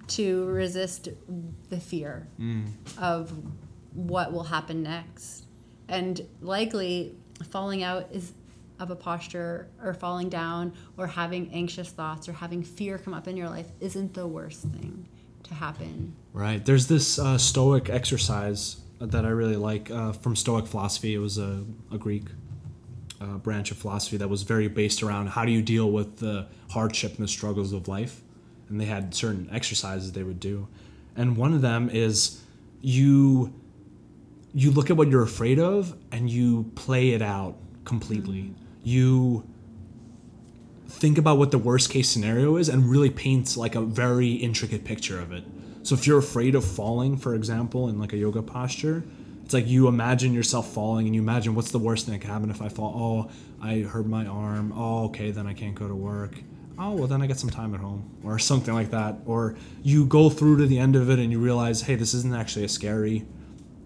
[0.08, 1.08] to resist
[1.68, 2.66] the fear mm.
[2.98, 3.32] of
[3.94, 5.46] what will happen next.
[5.88, 7.16] And likely
[7.50, 8.32] falling out is
[8.78, 13.28] of a posture or falling down or having anxious thoughts or having fear come up
[13.28, 15.06] in your life isn't the worst thing
[15.44, 16.14] to happen.
[16.32, 16.64] Right.
[16.64, 21.14] There's this uh, Stoic exercise that I really like uh, from Stoic philosophy.
[21.14, 22.24] It was a, a Greek
[23.20, 26.46] uh, branch of philosophy that was very based around how do you deal with the
[26.70, 28.22] hardship and the struggles of life.
[28.68, 30.68] And they had certain exercises they would do.
[31.16, 32.42] And one of them is
[32.80, 33.52] you
[34.52, 38.52] you look at what you're afraid of and you play it out completely.
[38.82, 39.44] You
[40.90, 44.84] think about what the worst case scenario is and really paints like a very intricate
[44.84, 45.44] picture of it.
[45.82, 49.02] So if you're afraid of falling, for example, in like a yoga posture,
[49.44, 52.30] it's like you imagine yourself falling and you imagine what's the worst thing that can
[52.30, 52.92] happen if I fall.
[52.94, 53.30] Oh,
[53.62, 54.72] I hurt my arm.
[54.76, 56.34] Oh, okay, then I can't go to work.
[56.78, 59.16] Oh, well, then I get some time at home or something like that.
[59.26, 62.34] Or you go through to the end of it and you realize, hey, this isn't
[62.34, 63.26] actually as scary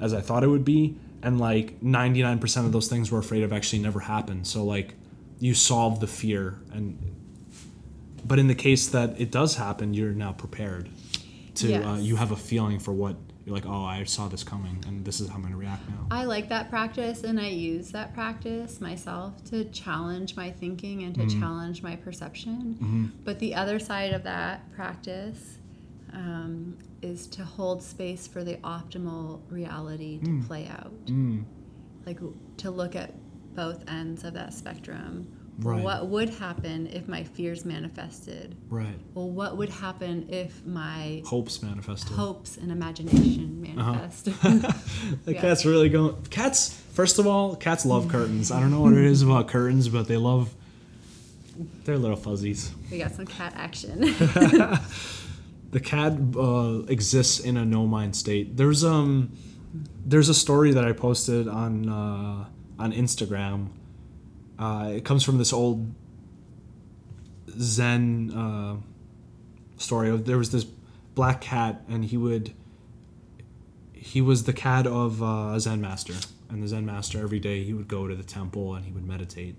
[0.00, 0.98] as I thought it would be.
[1.22, 4.44] And like 99% of those things we're afraid of actually never happen.
[4.44, 4.94] So, like,
[5.38, 6.58] you solve the fear.
[6.72, 6.98] And,
[8.24, 10.88] but in the case that it does happen, you're now prepared
[11.56, 14.82] to, uh, you have a feeling for what you're like, oh, I saw this coming
[14.86, 16.06] and this is how I'm going to react now.
[16.10, 21.14] I like that practice and I use that practice myself to challenge my thinking and
[21.16, 23.12] to challenge my perception.
[23.22, 25.58] But the other side of that practice
[26.14, 30.92] um, is to hold space for the optimal reality to play out.
[32.06, 32.20] Like
[32.58, 33.12] to look at
[33.54, 35.26] both ends of that spectrum.
[35.58, 35.80] Right.
[35.84, 38.56] What would happen if my fears manifested?
[38.68, 38.98] Right.
[39.14, 42.10] Well, what would happen if my Hopes manifested.
[42.16, 44.24] hopes and imagination manifest?
[45.24, 45.40] The Yeah.
[45.40, 46.16] cat's really going.
[46.30, 48.50] Cats, first of all, cats love curtains.
[48.50, 50.52] I don't know what it is about curtains, but they love.
[51.84, 52.72] They're little fuzzies.
[52.90, 54.12] we got some cat action.
[55.70, 58.56] The cat uh, exists in a no mind state.
[58.56, 59.32] There's um,
[60.06, 62.44] there's a story that I posted on uh,
[62.78, 63.68] on Instagram.
[64.58, 65.92] Uh, it comes from this old
[67.58, 68.76] Zen uh,
[69.76, 70.16] story.
[70.16, 72.52] There was this black cat, and he would.
[73.92, 76.14] He was the cat of uh, a Zen master,
[76.50, 79.06] and the Zen master every day he would go to the temple and he would
[79.06, 79.56] meditate,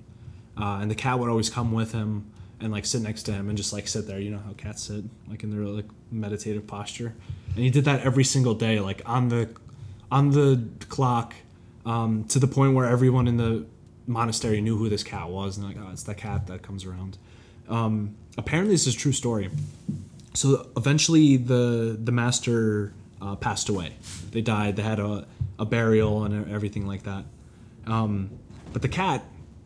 [0.58, 3.50] uh, and the cat would always come with him and like sit next to him
[3.50, 4.20] and just like sit there.
[4.20, 7.14] You know how cats sit, like in their like meditative posture,
[7.56, 9.50] and he did that every single day, like on the
[10.12, 11.34] on the clock,
[11.86, 13.66] um, to the point where everyone in the
[14.08, 17.18] monastery knew who this cat was, and like, oh, it's that cat that comes around.
[17.68, 19.50] Um, apparently, this is a true story.
[20.34, 23.94] So eventually, the the master uh, passed away.
[24.32, 24.76] They died.
[24.76, 25.26] They had a,
[25.58, 27.26] a burial and everything like that.
[27.88, 28.32] Um,
[28.74, 29.24] but the cat,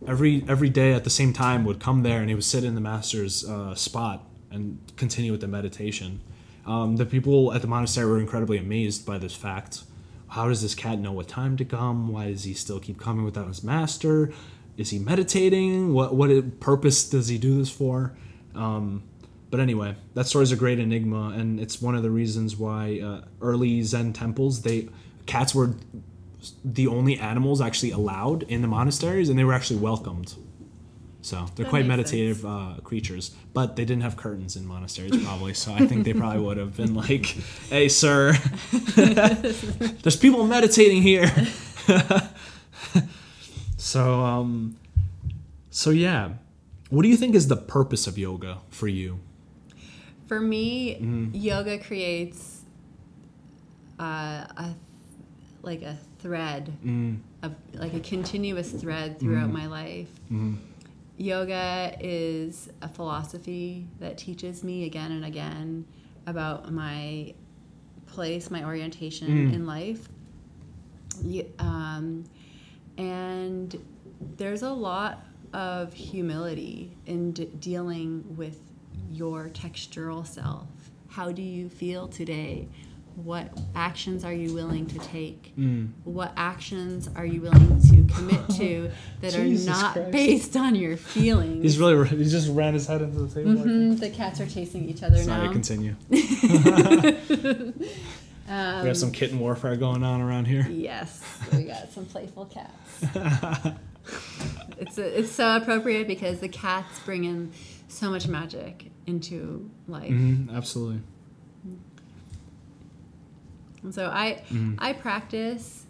[0.08, 2.75] every every day at the same time, would come there and he would sit in
[2.75, 6.21] the master's uh, spot and continue with the meditation.
[6.65, 9.84] Um, the people at the monastery were incredibly amazed by this fact.
[10.29, 12.07] How does this cat know what time to come?
[12.07, 14.31] Why does he still keep coming without his master?
[14.77, 15.93] Is he meditating?
[15.93, 18.15] What what purpose does he do this for?
[18.55, 19.03] Um,
[19.49, 22.99] but anyway, that story is a great enigma, and it's one of the reasons why
[22.99, 24.87] uh, early Zen temples they
[25.25, 25.75] cats were
[26.63, 30.35] the only animals actually allowed in the monasteries, and they were actually welcomed.
[31.21, 35.53] So they're That quite meditative uh, creatures, but they didn't have curtains in monasteries probably.
[35.53, 37.25] so I think they probably would have been like,
[37.69, 38.34] "Hey, sir,
[38.95, 41.29] there's people meditating here."
[43.77, 44.77] so, um,
[45.69, 46.32] so yeah,
[46.89, 49.19] what do you think is the purpose of yoga for you?
[50.27, 52.62] For me, yoga creates
[53.99, 54.75] uh, a
[55.63, 56.71] like a thread
[57.43, 60.08] of like a continuous thread throughout my life.
[61.19, 65.86] Yoga is a philosophy that teaches me again and again
[66.25, 67.34] about my
[68.05, 70.08] place, my orientation in life.
[71.60, 72.23] Um,
[72.97, 73.77] and
[74.37, 78.60] there's a lot of humility in d- dealing with
[79.12, 80.67] your textural self.
[81.10, 82.69] How do you feel today?
[83.23, 85.53] What actions are you willing to take?
[86.05, 88.89] What actions are you willing to commit to
[89.21, 90.11] that are not Christ.
[90.11, 91.63] based on your feelings?
[91.63, 93.51] He's really he just ran his head into the table.
[93.61, 95.51] Mhm, the cats are chasing each other Sorry, now.
[95.51, 95.95] continue.
[96.11, 96.13] Um,
[98.47, 100.65] we have some kitten warfare going on around here.
[100.69, 101.21] Yes,
[101.53, 103.03] we got some playful cats.
[104.77, 107.51] it's a, it's so appropriate because the cats bring in
[107.89, 110.09] so much magic into life.
[110.09, 111.01] hmm absolutely.
[113.84, 114.75] And so I mm-hmm.
[114.80, 115.86] I practice,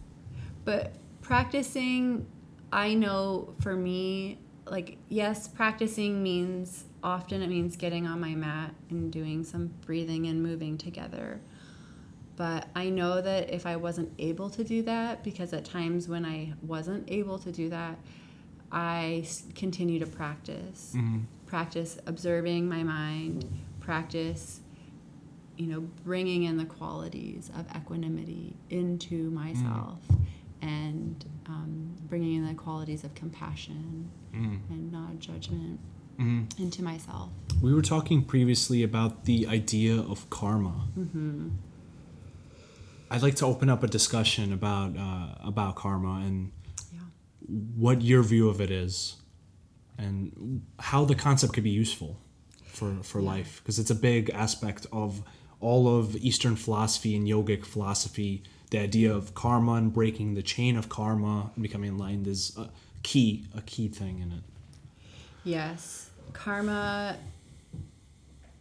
[0.66, 2.26] but practicing,
[2.72, 8.74] I know for me, like, yes, practicing means often it means getting on my mat
[8.90, 11.40] and doing some breathing and moving together.
[12.36, 16.26] But I know that if I wasn't able to do that, because at times when
[16.26, 17.98] I wasn't able to do that,
[18.72, 20.94] I continue to practice.
[20.96, 21.20] Mm-hmm.
[21.48, 23.46] Practice observing my mind,
[23.80, 24.62] practice,
[25.60, 29.99] you know, bringing in the qualities of equanimity into myself
[30.62, 35.80] and um, bringing in the qualities of compassion and not judgment
[36.57, 37.30] into myself.
[37.62, 40.88] We were talking previously about the idea of karma.
[43.12, 46.51] I'd like to open up a discussion about uh, about karma and
[46.93, 46.99] Yeah.
[47.76, 49.18] what your view of it is,
[49.97, 52.18] and how the concept could be useful
[52.66, 55.24] for for life because it's a big aspect of
[55.62, 58.43] all of Eastern philosophy and yogic philosophy.
[58.72, 62.70] The idea of karma and breaking the chain of karma and becoming enlightened is a
[63.03, 64.43] key a key thing in it.
[65.43, 66.10] Yes.
[66.34, 67.18] Karma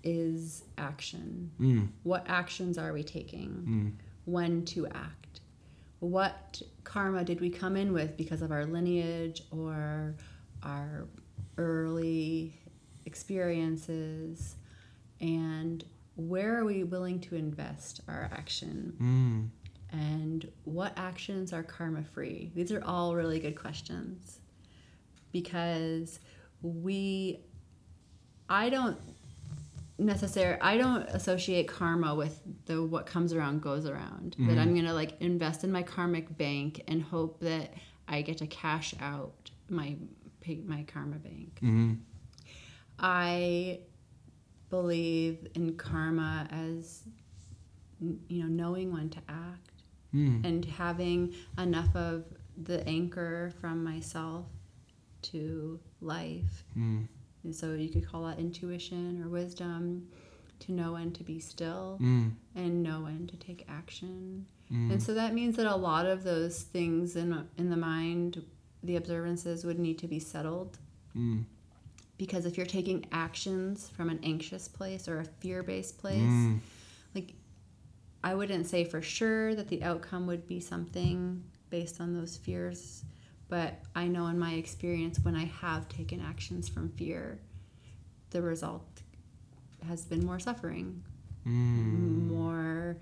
[0.02, 1.50] is action.
[1.60, 1.88] Mm.
[2.04, 3.98] What actions are we taking?
[4.24, 5.40] When to act?
[6.00, 10.14] What karma did we come in with because of our lineage or
[10.62, 11.06] our
[11.58, 12.58] early
[13.04, 14.54] experiences?
[15.20, 15.84] And
[16.18, 19.52] where are we willing to invest our action?
[19.92, 19.98] Mm.
[19.98, 22.50] And what actions are karma free?
[22.54, 24.40] These are all really good questions
[25.32, 26.18] because
[26.60, 27.40] we,
[28.48, 28.98] I don't
[29.98, 34.36] necessarily, I don't associate karma with the what comes around goes around.
[34.38, 37.74] That I'm gonna like invest in my karmic bank and hope that
[38.08, 39.96] I get to cash out my
[40.66, 41.58] my karma bank.
[41.62, 41.94] Mm-hmm.
[42.98, 43.80] I
[44.70, 47.02] believe in karma as
[48.28, 49.70] you know knowing when to act
[50.14, 50.42] Mm.
[50.42, 52.24] and having enough of
[52.56, 54.46] the anchor from myself
[55.20, 56.64] to life.
[56.74, 57.06] Mm.
[57.44, 60.08] And so you could call that intuition or wisdom
[60.60, 62.32] to know when to be still Mm.
[62.54, 64.46] and know when to take action.
[64.72, 64.92] Mm.
[64.92, 68.42] And so that means that a lot of those things in in the mind,
[68.82, 70.78] the observances would need to be settled
[71.14, 71.44] Mm.
[72.18, 76.60] Because if you're taking actions from an anxious place or a fear-based place, Mm.
[77.14, 77.34] like
[78.22, 83.04] I wouldn't say for sure that the outcome would be something based on those fears,
[83.48, 87.38] but I know in my experience when I have taken actions from fear,
[88.30, 89.02] the result
[89.86, 91.02] has been more suffering,
[91.46, 92.26] Mm.
[92.26, 92.98] more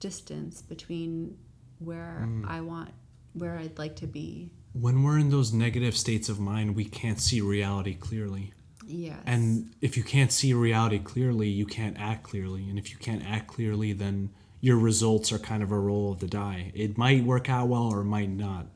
[0.00, 1.36] distance between
[1.78, 2.44] where Mm.
[2.46, 2.90] I want
[3.34, 4.50] where I'd like to be.
[4.72, 8.52] When we're in those negative states of mind, we can't see reality clearly.
[8.86, 9.18] Yes.
[9.26, 12.68] And if you can't see reality clearly, you can't act clearly.
[12.68, 16.20] And if you can't act clearly, then your results are kind of a roll of
[16.20, 16.72] the die.
[16.74, 18.66] It might work out well or it might not.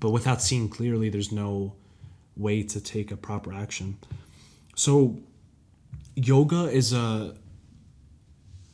[0.00, 1.74] But without seeing clearly, there's no
[2.36, 3.98] way to take a proper action.
[4.74, 5.18] So,
[6.16, 7.34] yoga is a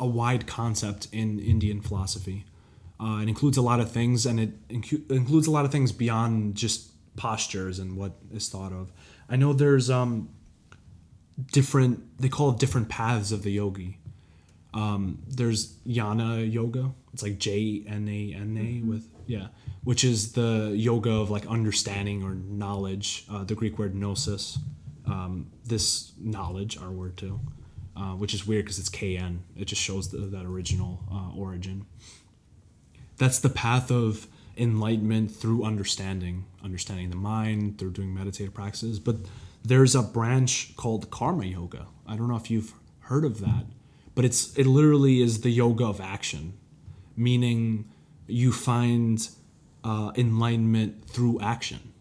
[0.00, 2.46] a wide concept in Indian philosophy.
[3.02, 5.90] Uh, it includes a lot of things, and it incu- includes a lot of things
[5.92, 8.92] beyond just postures and what is thought of.
[9.28, 10.28] I know there's um,
[11.50, 12.20] different.
[12.20, 13.98] They call it different paths of the yogi.
[14.74, 16.92] Um, there's Jnana yoga.
[17.12, 19.48] It's like J N A N A with yeah,
[19.82, 23.24] which is the yoga of like understanding or knowledge.
[23.30, 24.58] Uh, the Greek word gnosis.
[25.06, 27.40] Um, this knowledge, our word too,
[27.96, 29.42] uh, which is weird because it's K N.
[29.56, 31.86] It just shows the, that original uh, origin.
[33.20, 38.98] That's the path of enlightenment through understanding, understanding the mind through doing meditative practices.
[38.98, 39.16] But
[39.62, 41.86] there's a branch called karma yoga.
[42.06, 43.66] I don't know if you've heard of that,
[44.14, 46.54] but it's it literally is the yoga of action,
[47.14, 47.90] meaning
[48.26, 49.28] you find
[49.84, 51.92] uh, enlightenment through action,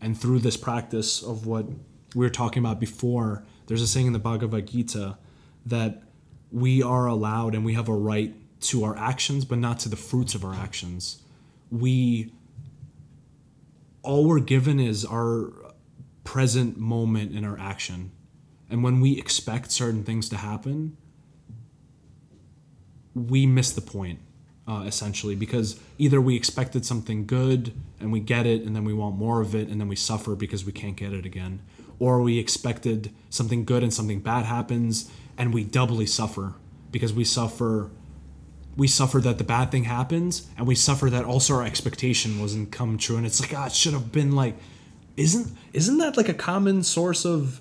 [0.00, 1.66] and through this practice of what
[2.16, 3.44] we were talking about before.
[3.68, 5.18] There's a saying in the Bhagavad Gita
[5.66, 6.02] that
[6.50, 9.96] we are allowed and we have a right to our actions, but not to the
[9.96, 11.22] fruits of our actions.
[11.70, 12.32] We
[14.02, 15.52] all we're given is our
[16.24, 18.12] present moment in our action.
[18.70, 20.96] And when we expect certain things to happen,
[23.14, 24.20] we miss the point,
[24.68, 28.92] uh, essentially, because either we expected something good and we get it, and then we
[28.92, 31.60] want more of it, and then we suffer because we can't get it again.
[31.98, 36.54] Or we expected something good and something bad happens, and we doubly suffer
[36.92, 37.90] because we suffer
[38.76, 42.70] we suffer that the bad thing happens and we suffer that also our expectation wasn't
[42.70, 44.54] come true and it's like ah it should have been like
[45.16, 47.60] isn't isn't that like a common source of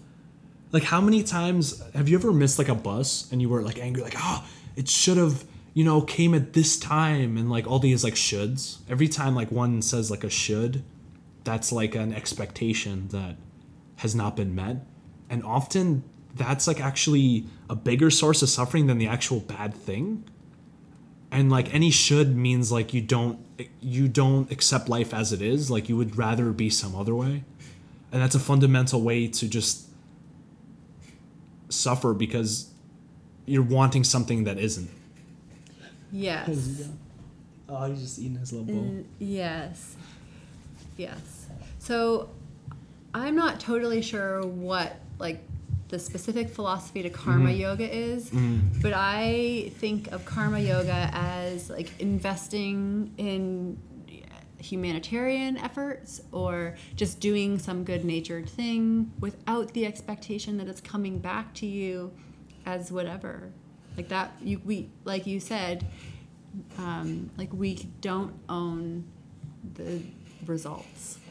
[0.71, 3.79] like how many times have you ever missed like a bus and you were like
[3.79, 4.45] angry like oh
[4.75, 5.45] it should have
[5.75, 8.77] you know, came at this time and like all these like shoulds.
[8.89, 10.83] Every time like one says like a should,
[11.43, 13.35] that's like an expectation that
[13.97, 14.77] has not been met.
[15.29, 16.03] And often
[16.33, 20.23] that's like actually a bigger source of suffering than the actual bad thing.
[21.35, 23.39] And like any should means like you don't
[23.81, 27.43] you don't accept life as it is, like you would rather be some other way.
[28.13, 29.89] And that's a fundamental way to just
[31.67, 32.69] suffer because
[33.45, 34.89] you're wanting something that isn't.
[36.09, 36.87] Yes.
[37.67, 38.83] Oh, he's just eating his little bowl.
[38.83, 39.97] Mm, yes.
[40.95, 41.47] Yes.
[41.79, 42.29] So
[43.13, 45.43] I'm not totally sure what like
[45.89, 47.59] the specific philosophy to karma Mm-hmm.
[47.61, 48.31] yoga is,
[48.81, 53.77] but I think of karma yoga as like investing in
[54.59, 61.53] humanitarian efforts or just doing some good-natured thing without the expectation that it's coming back
[61.53, 62.11] to you
[62.65, 63.51] as whatever
[63.95, 65.85] like that you we like you said
[66.79, 69.03] um, like we don't own
[69.75, 70.01] the
[70.47, 71.21] results of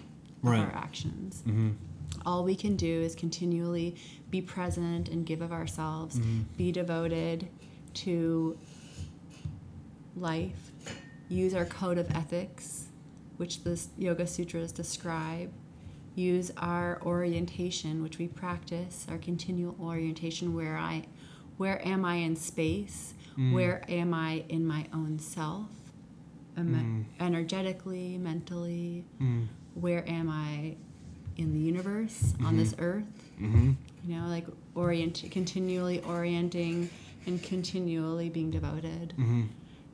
[0.51, 0.61] Right.
[0.61, 1.43] our actions.
[2.27, 3.97] All we can do is continually
[4.31, 6.43] be present and give of ourselves, mm-hmm.
[6.57, 7.49] be devoted
[7.95, 8.59] to
[10.17, 10.73] life,
[11.29, 12.89] use our code of ethics,
[13.37, 15.53] which the Yoga Sutras describe,
[16.15, 21.05] use our orientation, which we practice, our continual orientation, where I,
[21.57, 23.15] where am I in space?
[23.39, 23.53] Mm.
[23.53, 25.69] Where am I in my own self?
[26.57, 27.21] Am mm.
[27.21, 29.05] I energetically, mentally?
[29.21, 29.49] Mm.
[29.75, 30.77] Where am I
[31.37, 33.05] in the universe, on this earth?
[33.41, 33.73] Mm-hmm.
[34.07, 36.91] You know, like orient, continually orienting
[37.27, 39.15] and continually being devoted.
[39.19, 39.45] Mm-hmm.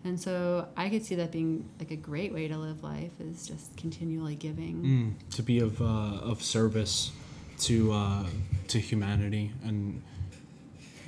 [0.05, 3.47] And so I could see that being like a great way to live life is
[3.47, 4.82] just continually giving.
[4.82, 7.12] Mm, to be of uh, of service
[7.61, 8.24] to uh,
[8.68, 10.03] to humanity, and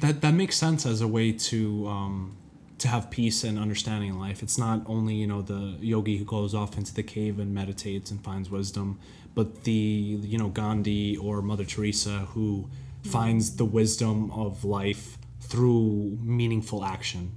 [0.00, 2.36] that that makes sense as a way to um,
[2.78, 4.42] to have peace and understanding in life.
[4.42, 8.10] It's not only you know the yogi who goes off into the cave and meditates
[8.10, 8.98] and finds wisdom,
[9.34, 12.68] but the you know Gandhi or Mother Teresa who
[13.02, 17.32] finds the wisdom of life through meaningful action.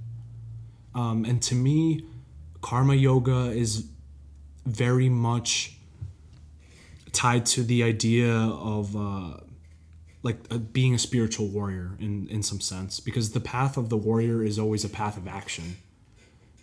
[0.94, 2.04] Um, and to me,
[2.62, 3.86] karma yoga is
[4.64, 5.76] very much
[7.12, 9.38] tied to the idea of uh,
[10.22, 13.96] like uh, being a spiritual warrior in in some sense because the path of the
[13.96, 15.76] warrior is always a path of action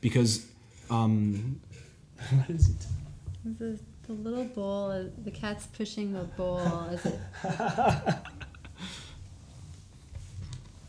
[0.01, 0.45] because
[0.89, 1.61] um
[2.29, 6.59] what is it The, little bowl, uh, the cat's pushing the bowl
[6.91, 7.19] as it.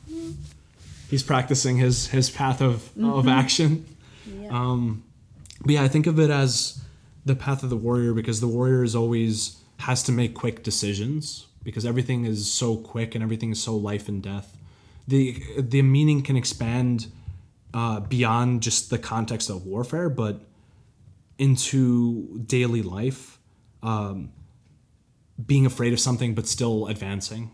[1.11, 3.87] he's practicing his his path of of action
[4.27, 4.49] Yeah.
[4.49, 5.05] Um,
[5.61, 6.83] but yeah, I think of it as
[7.25, 11.47] the path of the warrior because the warrior is always has to make quick decisions
[11.63, 14.57] because everything is so quick and everything is so life and death.
[15.07, 17.07] The the meaning can expand
[17.73, 20.41] uh, beyond just the context of warfare, but
[21.39, 23.39] into daily life,
[23.83, 24.33] um,
[25.45, 27.51] being afraid of something but still advancing,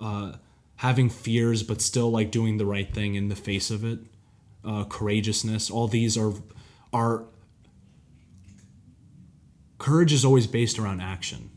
[0.00, 0.32] uh,
[0.76, 3.98] having fears but still like doing the right thing in the face of it
[4.64, 5.70] uh, courageousness.
[5.70, 6.32] All these are
[6.92, 7.24] are
[9.78, 11.50] courage is always based around action.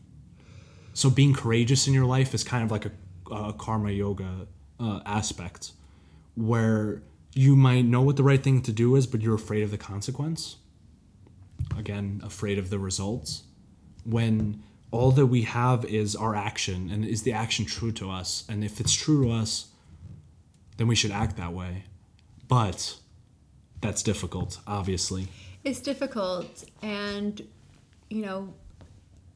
[0.92, 2.92] So being courageous in your life is kind of like a,
[3.32, 4.48] a karma yoga
[4.80, 5.72] uh, aspect,
[6.34, 7.02] where
[7.34, 9.78] you might know what the right thing to do is, but you're afraid of the
[9.78, 10.56] consequence.
[11.76, 13.44] Again, afraid of the results.
[14.04, 18.44] When all that we have is our action, and is the action true to us?
[18.48, 19.68] And if it's true to us,
[20.76, 21.84] then we should act that way
[22.48, 22.96] but
[23.80, 25.28] that's difficult obviously
[25.64, 27.40] It's difficult, and
[28.08, 28.54] you know,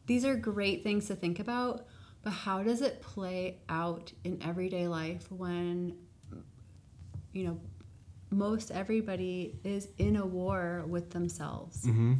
[0.07, 1.87] these are great things to think about,
[2.23, 5.95] but how does it play out in everyday life when,
[7.33, 7.61] you know,
[8.33, 11.85] most everybody is in a war with themselves?
[11.85, 12.14] Mm-hmm.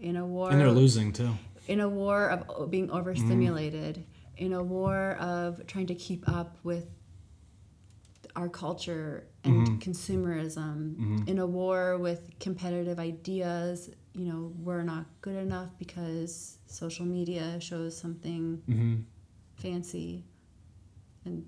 [0.00, 0.50] In a war.
[0.50, 1.34] and they're losing too
[1.66, 4.44] in a war of being overstimulated, mm-hmm.
[4.44, 6.86] in a war of trying to keep up with
[8.36, 9.90] our culture and mm-hmm.
[9.90, 11.28] consumerism, mm-hmm.
[11.28, 13.90] in a war with competitive ideas.
[14.12, 19.06] You know, we're not good enough because social media shows something
[19.56, 20.24] fancy
[21.24, 21.46] and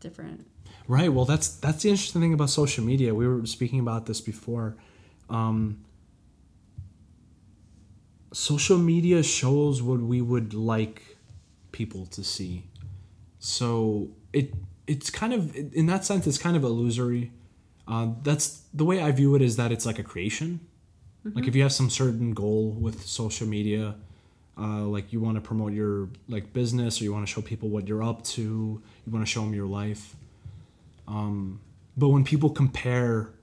[0.00, 0.46] different.
[0.88, 3.14] Right well that's that's the interesting thing about social media.
[3.14, 4.76] We were speaking about this before.
[5.28, 5.84] Um,
[8.32, 11.16] social media shows what we would like
[11.72, 12.64] people to see.
[13.38, 14.54] So it
[14.86, 17.32] it's kind of in that sense it's kind of illusory.
[17.86, 20.60] Uh, that's the way i view it is that it's like a creation.
[21.34, 23.94] Like if you have some certain goal with social media
[24.60, 27.68] uh, like you want to promote your like business or you want to show people
[27.68, 30.16] what you're up to you want to show them your life
[31.10, 31.60] um,
[31.96, 33.34] but when people compare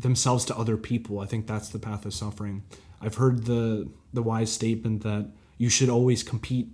[0.00, 1.20] themselves to other people.
[1.20, 2.62] I think that's the path of suffering.
[3.00, 6.68] I've heard the the wise statement that you should always compete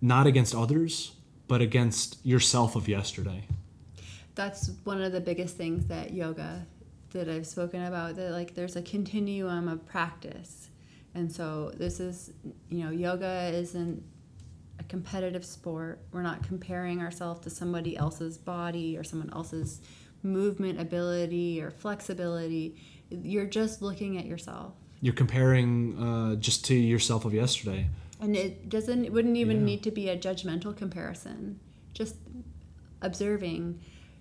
[0.00, 1.12] not against others,
[1.48, 3.44] but against yourself of yesterday.
[4.34, 6.66] That's one of the biggest things that yoga
[7.10, 10.68] that I've spoken about that like there's a continuum of practice.
[11.14, 12.32] And so this is
[12.68, 14.02] you know, yoga isn't
[14.82, 16.00] a competitive sport.
[16.12, 19.80] We're not comparing ourselves to somebody else's body or someone else's
[20.22, 22.76] movement ability or flexibility.
[23.10, 24.74] You're just looking at yourself.
[25.00, 27.88] You're comparing uh, just to yourself of yesterday.
[28.20, 29.64] And it doesn't it wouldn't even yeah.
[29.64, 31.58] need to be a judgmental comparison.
[31.92, 32.16] Just
[33.00, 33.80] observing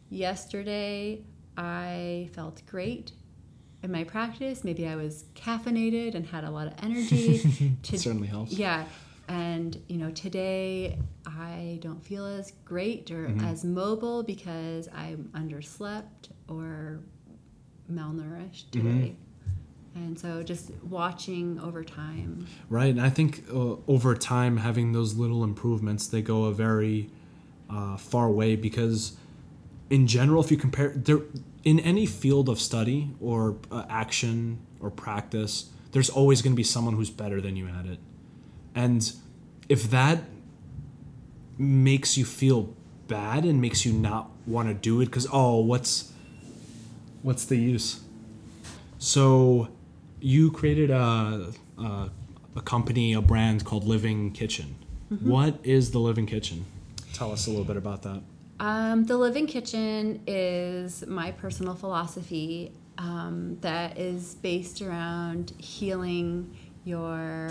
[0.10, 1.24] yesterday
[1.56, 3.12] I felt great
[3.84, 4.64] in my practice.
[4.64, 7.76] Maybe I was caffeinated and had a lot of energy.
[7.84, 8.54] to, certainly helps.
[8.54, 8.86] Yeah.
[9.32, 13.46] And, you know, today I don't feel as great or mm-hmm.
[13.46, 17.00] as mobile because I'm underslept or
[17.90, 18.88] malnourished mm-hmm.
[18.88, 19.16] today.
[19.16, 20.04] Mm-hmm.
[20.04, 22.46] And so just watching over time.
[22.70, 22.90] Right.
[22.90, 27.10] And I think uh, over time, having those little improvements, they go a very
[27.70, 29.16] uh, far way because
[29.90, 31.22] in general, if you compare there
[31.64, 36.64] in any field of study or uh, action or practice, there's always going to be
[36.64, 38.00] someone who's better than you at it,
[38.74, 39.14] and
[39.72, 40.22] if that
[41.58, 42.76] makes you feel
[43.08, 46.12] bad and makes you not want to do it because oh what's
[47.22, 48.02] what's the use?
[48.98, 49.70] So
[50.20, 52.10] you created a, a,
[52.58, 54.76] a company a brand called living kitchen.
[55.10, 55.30] Mm-hmm.
[55.30, 56.66] what is the living kitchen?
[57.14, 58.22] Tell us a little bit about that.
[58.62, 66.56] Um, the Living Kitchen is my personal philosophy um, that is based around healing
[66.86, 67.50] your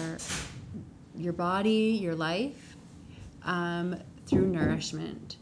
[1.21, 2.77] your body, your life
[3.45, 3.97] um,
[4.27, 5.37] through nourishment.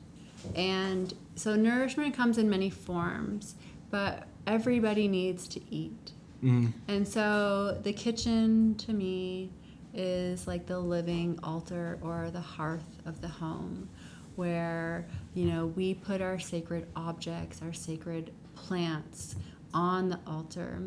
[0.54, 3.54] And so nourishment comes in many forms,
[3.90, 6.12] but everybody needs to eat.
[6.42, 6.72] Mm.
[6.86, 9.50] And so the kitchen to me
[9.94, 13.88] is like the living altar or the hearth of the home
[14.36, 15.04] where
[15.34, 19.34] you know we put our sacred objects our sacred plants
[19.74, 20.80] on the altar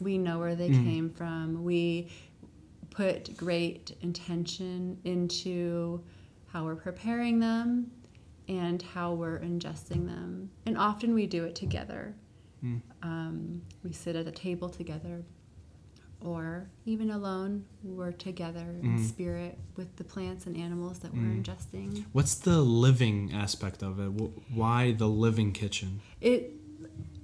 [0.00, 0.84] we know where they mm.
[0.84, 2.08] came from we
[2.94, 6.02] put great intention into
[6.46, 7.90] how we're preparing them
[8.48, 12.14] and how we're ingesting them and often we do it together
[12.64, 12.80] mm.
[13.02, 15.24] um, we sit at a table together
[16.24, 18.82] or even alone, we're together mm.
[18.82, 21.20] in spirit with the plants and animals that mm.
[21.20, 22.04] we're ingesting.
[22.12, 24.08] What's the living aspect of it?
[24.52, 26.00] Why the living kitchen?
[26.20, 26.52] It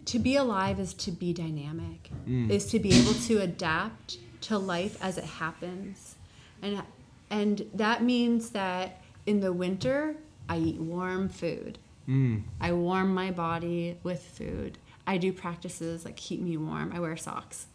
[0.06, 2.10] to be alive is to be dynamic.
[2.28, 2.50] Mm.
[2.50, 6.16] Is to be able to adapt to life as it happens.
[6.62, 6.82] And
[7.30, 10.16] and that means that in the winter
[10.48, 11.78] I eat warm food.
[12.08, 12.42] Mm.
[12.60, 14.78] I warm my body with food.
[15.06, 16.92] I do practices that keep me warm.
[16.92, 17.66] I wear socks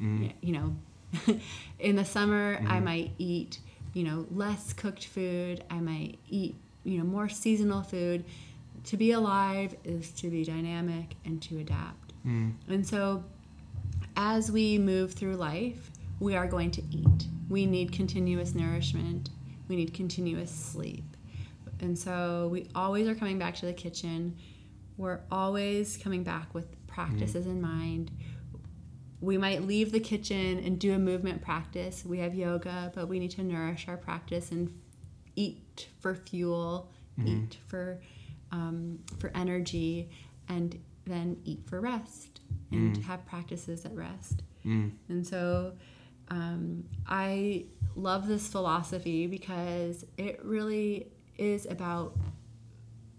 [0.00, 0.32] mm.
[0.40, 0.76] you know
[1.78, 2.70] in the summer mm.
[2.70, 3.58] i might eat
[3.94, 6.54] you know less cooked food i might eat
[6.84, 8.24] you know more seasonal food
[8.84, 12.52] to be alive is to be dynamic and to adapt mm.
[12.68, 13.24] and so
[14.16, 15.90] as we move through life
[16.20, 19.30] we are going to eat we need continuous nourishment
[19.68, 21.04] we need continuous sleep
[21.80, 24.36] and so we always are coming back to the kitchen
[24.96, 27.50] we're always coming back with practices mm.
[27.50, 28.10] in mind
[29.20, 32.04] we might leave the kitchen and do a movement practice.
[32.04, 34.70] We have yoga, but we need to nourish our practice and
[35.36, 37.28] eat for fuel, mm-hmm.
[37.28, 38.00] eat for
[38.52, 40.10] um, for energy,
[40.48, 42.40] and then eat for rest
[42.70, 43.02] and mm.
[43.04, 44.42] have practices at rest.
[44.64, 44.92] Mm.
[45.08, 45.72] And so
[46.28, 52.16] um, I love this philosophy because it really is about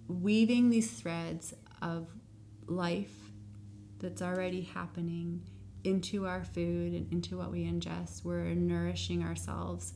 [0.07, 2.07] weaving these threads of
[2.67, 3.13] life
[3.99, 5.41] that's already happening
[5.83, 8.23] into our food and into what we ingest.
[8.23, 9.93] We're nourishing ourselves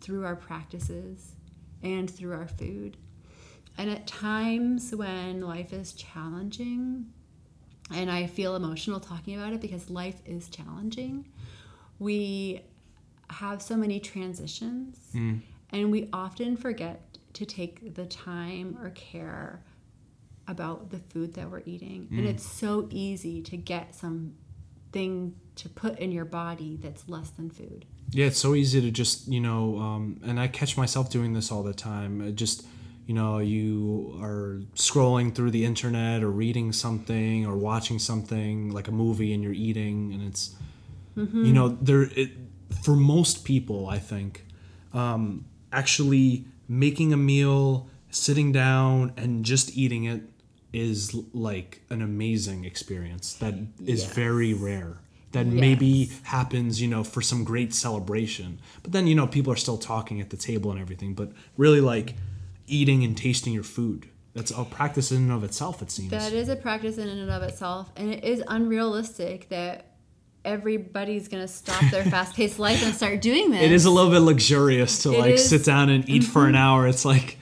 [0.00, 1.34] through our practices
[1.82, 2.96] and through our food.
[3.78, 7.06] And at times when life is challenging,
[7.92, 11.28] and I feel emotional talking about it because life is challenging,
[12.02, 12.62] we
[13.30, 15.40] have so many transitions, mm.
[15.70, 19.62] and we often forget to take the time or care
[20.48, 22.08] about the food that we're eating.
[22.12, 22.18] Mm.
[22.18, 27.48] And it's so easy to get something to put in your body that's less than
[27.48, 27.86] food.
[28.10, 31.50] Yeah, it's so easy to just, you know, um, and I catch myself doing this
[31.50, 32.20] all the time.
[32.20, 32.66] It just,
[33.06, 38.88] you know, you are scrolling through the internet or reading something or watching something like
[38.88, 40.54] a movie and you're eating, and it's,
[41.16, 41.44] mm-hmm.
[41.44, 42.30] you know, there, it,
[42.82, 44.46] for most people, I think,
[44.92, 50.22] um, actually making a meal, sitting down, and just eating it
[50.72, 53.54] is like an amazing experience that
[53.84, 54.14] is Yes.
[54.14, 54.98] very rare.
[55.32, 58.60] That maybe happens, you know, for some great celebration.
[58.82, 61.14] But then, you know, people are still talking at the table and everything.
[61.14, 62.16] But really, like
[62.66, 64.08] eating and tasting your food.
[64.34, 66.10] That's a practice in and of itself, it seems.
[66.10, 69.91] That is a practice in and of itself, and it is unrealistic that
[70.44, 73.62] everybody's gonna stop their fast-paced life and start doing this.
[73.62, 76.46] it is a little bit luxurious to It like is- sit down and eat for
[76.46, 76.56] an mm-hmm.
[76.56, 76.86] hour.
[76.86, 77.38] It's like,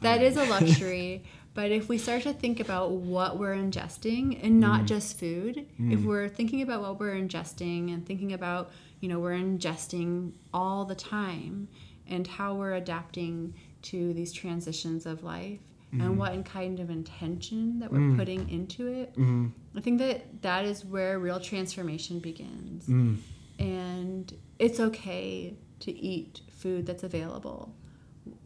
[0.00, 1.24] That is a luxury.
[1.54, 4.86] but if we start to think about what we're ingesting and not mm.
[4.86, 6.04] just food, if mm.
[6.04, 10.94] we're thinking about what we're ingesting and thinking about, you know, we're ingesting all the
[10.94, 11.68] time
[12.06, 15.60] and how we're adapting to these transitions of life
[15.92, 16.16] and mm-hmm.
[16.16, 18.16] what kind of intention that we're mm.
[18.16, 19.48] putting into it, mm-hmm.
[19.76, 22.86] I think that that is where real transformation begins.
[22.86, 23.18] Mm.
[23.58, 27.74] And it's okay to eat food that's available.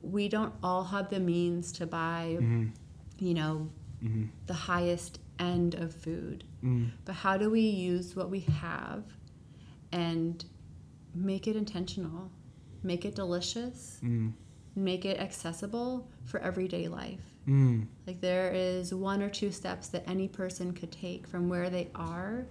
[0.03, 2.67] We don't all have the means to buy, mm-hmm.
[3.21, 3.71] you know,
[4.47, 6.45] the highest end of food.
[6.65, 6.91] Mm.
[7.05, 9.05] But how do we use what we have
[9.93, 10.45] and
[11.15, 12.31] make it intentional,
[12.83, 14.01] make it delicious,
[14.75, 17.36] make it accessible for everyday life?
[17.49, 21.71] Mm, Like there is one or two steps that any person could take from where
[21.71, 22.47] they are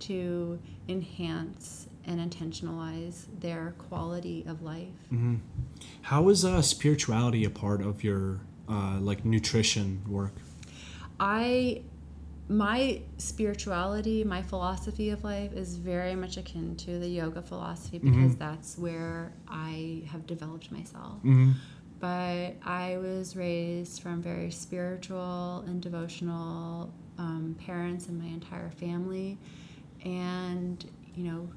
[0.00, 4.88] to enhance and intentionalize their quality of life.
[6.02, 10.32] how is uh, spirituality a part of your uh, like nutrition work?
[11.20, 11.82] I
[12.48, 18.36] my spirituality, my philosophy of life is very much akin to the yoga philosophy because
[18.36, 21.22] that's where I have developed myself.
[22.00, 29.38] But I was raised from very spiritual and devotional um, parents and my entire family,
[30.04, 30.84] and
[31.16, 31.48] you know,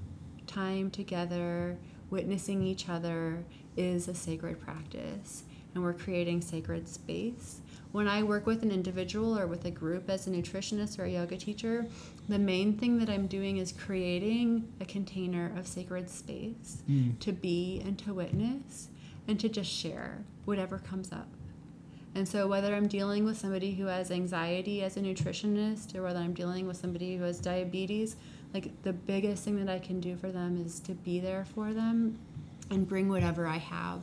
[0.47, 1.77] time together,
[2.09, 3.43] witnessing each other
[3.77, 5.43] is a sacred practice,
[5.75, 7.61] and we're creating sacred space.
[7.91, 11.09] When I work with an individual or with a group as a nutritionist or a
[11.09, 11.85] yoga teacher,
[12.29, 16.81] the main thing that I'm doing is creating a container of sacred space
[17.19, 18.87] to be and to witness
[19.31, 21.27] and to just share whatever comes up.
[22.13, 26.19] And so, whether I'm dealing with somebody who has anxiety as a nutritionist or whether
[26.19, 28.17] I'm dealing with somebody who has diabetes,
[28.53, 31.73] like the biggest thing that I can do for them is to be there for
[31.73, 32.19] them
[32.69, 34.01] and bring whatever I have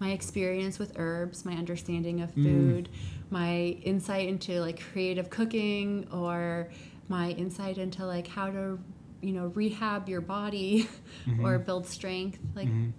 [0.00, 2.44] my experience with herbs, my understanding of mm.
[2.44, 2.88] food,
[3.30, 6.68] my insight into like creative cooking, or
[7.08, 8.78] my insight into like how to,
[9.20, 10.88] you know, rehab your body
[11.42, 11.64] or mm-hmm.
[11.64, 12.38] build strength.
[12.54, 12.90] Like mm-hmm.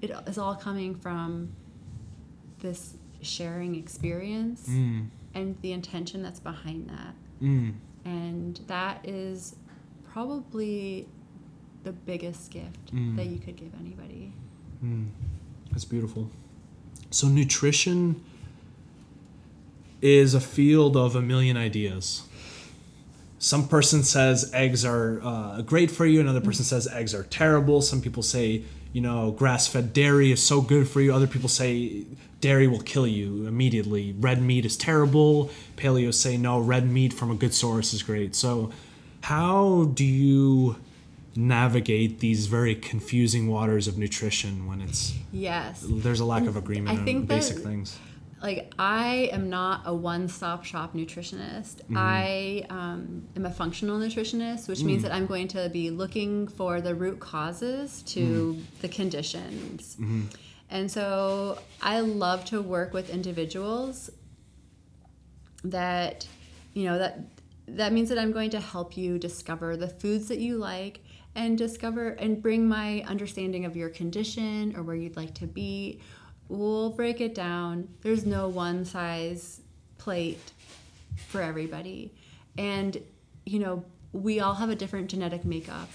[0.00, 1.50] It is all coming from
[2.60, 7.14] this sharing experience Mm, and the intention that's behind that.
[7.42, 7.72] mm,
[8.04, 9.56] And that is
[10.12, 11.06] probably
[11.84, 13.16] the biggest gift Mm.
[13.16, 14.32] that you could give anybody.
[14.84, 15.06] mm.
[15.70, 16.30] That's beautiful.
[17.10, 18.20] So nutrition
[20.00, 22.22] is a field of a million ideas.
[23.38, 26.20] Some person says eggs are uh, great for you.
[26.20, 27.82] Another person says eggs are terrible.
[27.82, 31.12] Some people say, you know, grass-fed dairy is so good for you.
[31.14, 32.04] Other people say
[32.40, 34.14] dairy will kill you immediately.
[34.18, 35.50] Red meat is terrible.
[35.76, 38.34] Paleo say no, red meat from a good source is great.
[38.34, 38.70] So,
[39.22, 40.76] how do you
[41.36, 45.84] navigate these very confusing waters of nutrition when it's Yes.
[45.88, 47.98] there's a lack of agreement I on think that- basic things?
[48.42, 51.82] Like I am not a one-stop shop nutritionist.
[51.82, 51.96] Mm-hmm.
[51.96, 55.02] I um, am a functional nutritionist, which means mm.
[55.04, 58.80] that I'm going to be looking for the root causes to mm.
[58.80, 59.96] the conditions.
[59.96, 60.26] Mm-hmm.
[60.70, 64.10] And so I love to work with individuals
[65.64, 66.26] that
[66.74, 67.20] you know that
[67.66, 71.00] that means that I'm going to help you discover the foods that you like
[71.34, 76.00] and discover and bring my understanding of your condition or where you'd like to be.
[76.48, 77.88] We'll break it down.
[78.00, 79.60] There's no one size
[79.98, 80.52] plate
[81.28, 82.14] for everybody.
[82.56, 83.00] And
[83.44, 85.88] you know, we all have a different genetic makeup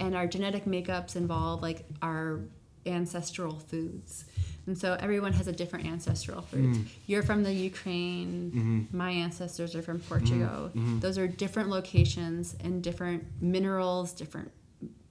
[0.00, 2.40] and our genetic makeups involve like our
[2.86, 4.24] ancestral foods.
[4.66, 6.78] And so everyone has a different ancestral foods.
[6.78, 6.86] Mm.
[7.06, 8.52] You're from the Ukraine.
[8.54, 8.96] Mm-hmm.
[8.96, 10.08] My ancestors are from mm-hmm.
[10.08, 10.70] Portugal.
[10.74, 11.00] Mm-hmm.
[11.00, 14.50] Those are different locations and different minerals, different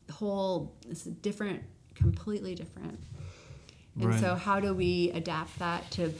[0.09, 1.63] whole, it's different,
[1.95, 2.99] completely different.
[3.99, 6.13] And so, how do we adapt that to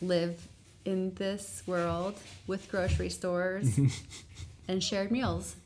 [0.00, 0.46] live
[0.84, 2.14] in this world
[2.46, 3.78] with grocery stores
[4.68, 5.56] and shared meals?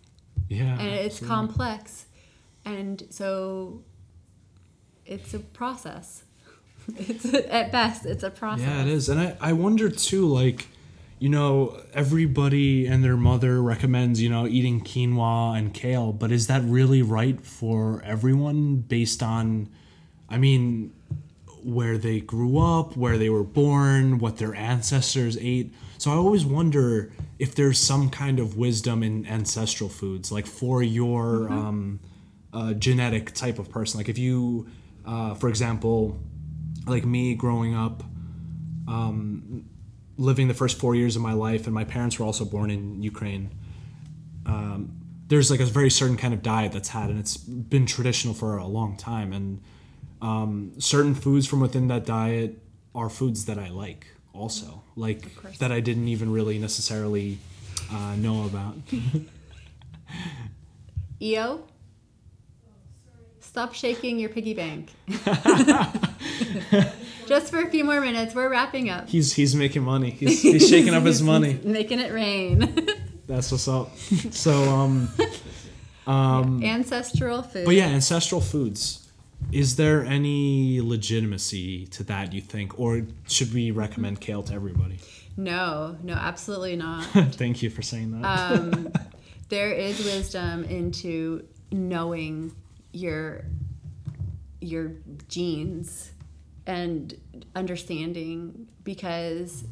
[0.49, 0.79] Yeah.
[0.79, 1.29] and it's absolutely.
[1.29, 2.07] complex
[2.65, 3.83] and so
[5.05, 6.23] it's a process
[6.97, 9.09] it's at best it's a process Yeah, it is.
[9.09, 10.69] And I, I wonder too, like,
[11.19, 16.47] you know, everybody and their mother recommends, you know, eating quinoa and kale, but is
[16.47, 19.69] that really right for everyone based on,
[20.29, 20.93] I mean,
[21.63, 25.73] where they grew up, where they were born, what their ancestors ate?
[25.99, 30.83] So I always wonder if there's some kind of wisdom in ancestral foods, like for
[30.83, 31.53] your Mm-hmm.
[31.53, 32.01] um,
[32.53, 33.99] uh, genetic type of person.
[33.99, 34.67] Like if you,
[35.05, 36.19] uh, for example,
[36.87, 38.03] like me growing up,
[38.89, 39.67] um,
[40.17, 43.03] living the first four years of my life, and my parents were also born in
[43.03, 43.51] Ukraine.
[44.47, 44.97] Um,
[45.29, 48.57] there's like a very certain kind of diet that's had, and it's been traditional for
[48.57, 49.33] a long time.
[49.33, 49.61] And
[50.23, 52.59] um, certain foods from within that diet
[52.95, 57.39] are foods that I like, also like that I didn't even really necessarily
[57.93, 58.77] uh, know about.
[61.23, 61.65] EO,
[63.41, 64.91] stop shaking your piggy bank.
[67.27, 69.09] Just for a few more minutes, we're wrapping up.
[69.09, 70.11] He's he's making money.
[70.11, 71.59] He's, he's shaking up his money.
[71.65, 72.87] Making it rain.
[73.27, 73.97] That's what's up.
[74.31, 74.53] So
[76.07, 77.65] um, Ancestral food.
[77.65, 79.06] but yeah, ancestral foods.
[79.53, 82.33] Is there any legitimacy to that?
[82.33, 84.99] You think, or should we recommend kale to everybody?
[85.37, 87.05] No, no, absolutely not.
[87.33, 88.25] Thank you for saying that.
[88.27, 88.93] Um,
[89.49, 92.55] there is wisdom into knowing
[92.93, 93.45] your
[94.61, 94.93] your
[95.29, 96.11] genes
[96.67, 97.15] and
[97.55, 99.65] understanding because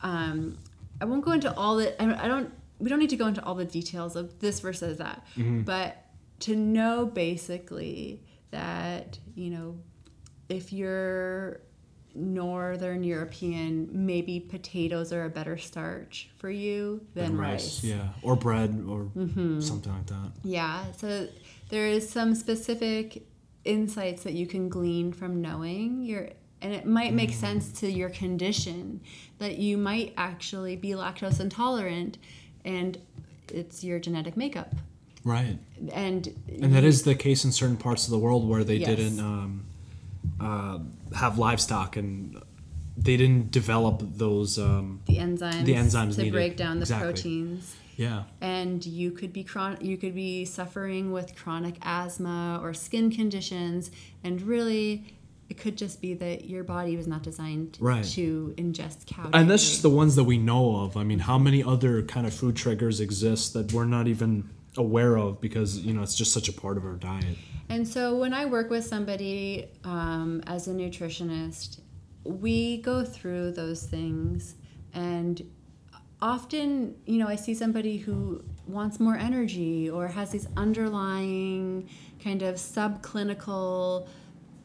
[0.00, 0.56] um,
[1.00, 3.44] I won't go into all the I I don't we don't need to go into
[3.44, 6.04] all the details of this versus that but
[6.40, 9.76] to know basically that you know
[10.48, 11.60] if you're
[12.14, 18.82] northern european maybe potatoes are a better starch for you than rice, yeah, or bread,
[18.88, 19.60] or Mm-hmm.
[19.60, 20.32] something like that.
[20.42, 21.28] yeah so
[21.68, 23.24] there is some specific
[23.64, 26.30] insights that you can glean from knowing your
[26.60, 29.00] and it might make sense to your condition
[29.38, 32.18] that you might actually be lactose intolerant
[32.64, 32.98] and
[33.52, 34.74] it's your genetic makeup
[35.24, 35.58] Right,
[35.92, 36.28] and
[36.62, 38.88] and that is the case in certain parts of the world where they Yes.
[38.96, 39.64] didn't um,
[40.40, 40.78] uh,
[41.16, 42.36] have livestock and
[42.96, 44.58] they didn't develop those.
[44.58, 46.32] Um, the enzymes The enzymes to needed.
[46.32, 47.12] break down the Exactly.
[47.12, 52.72] proteins yeah, and you could be chron- you could be suffering with chronic asthma or
[52.72, 53.90] skin conditions
[54.22, 55.04] and really
[55.48, 58.04] it could just be that your body was not designed Right.
[58.04, 60.96] to ingest cow and that's just the ones that we know of.
[60.96, 64.48] I mean, how many other kind of food triggers exist that we're not even
[64.78, 67.36] aware of because you know it's just such a part of our diet.
[67.68, 71.80] And so when I work with somebody um, as a nutritionist,
[72.24, 74.54] we go through those things.
[74.94, 75.42] And
[76.22, 81.88] often, you know, I see somebody who wants more energy or has these underlying
[82.22, 84.08] kind of subclinical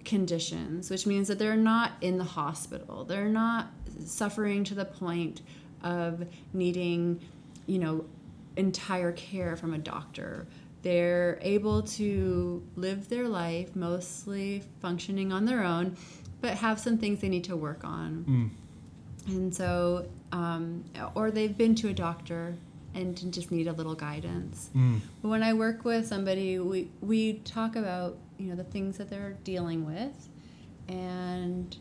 [0.05, 3.03] conditions, which means that they're not in the hospital.
[3.03, 3.68] They're not
[4.05, 5.41] suffering to the point
[5.84, 7.22] of needing,
[7.68, 8.05] you know,
[8.58, 10.47] entire care from a doctor.
[10.82, 15.95] They're able to live their life mostly functioning on their own,
[16.41, 18.26] but have some things they need to work on.
[19.28, 19.34] Mm.
[19.34, 20.84] And so, um,
[21.16, 22.56] or they've been to a doctor
[22.93, 24.70] and just need a little guidance.
[24.76, 24.99] Mm.
[25.22, 29.10] But when I work with somebody, we, we talk about, you know, the things that
[29.10, 30.30] they're dealing with
[30.89, 31.76] and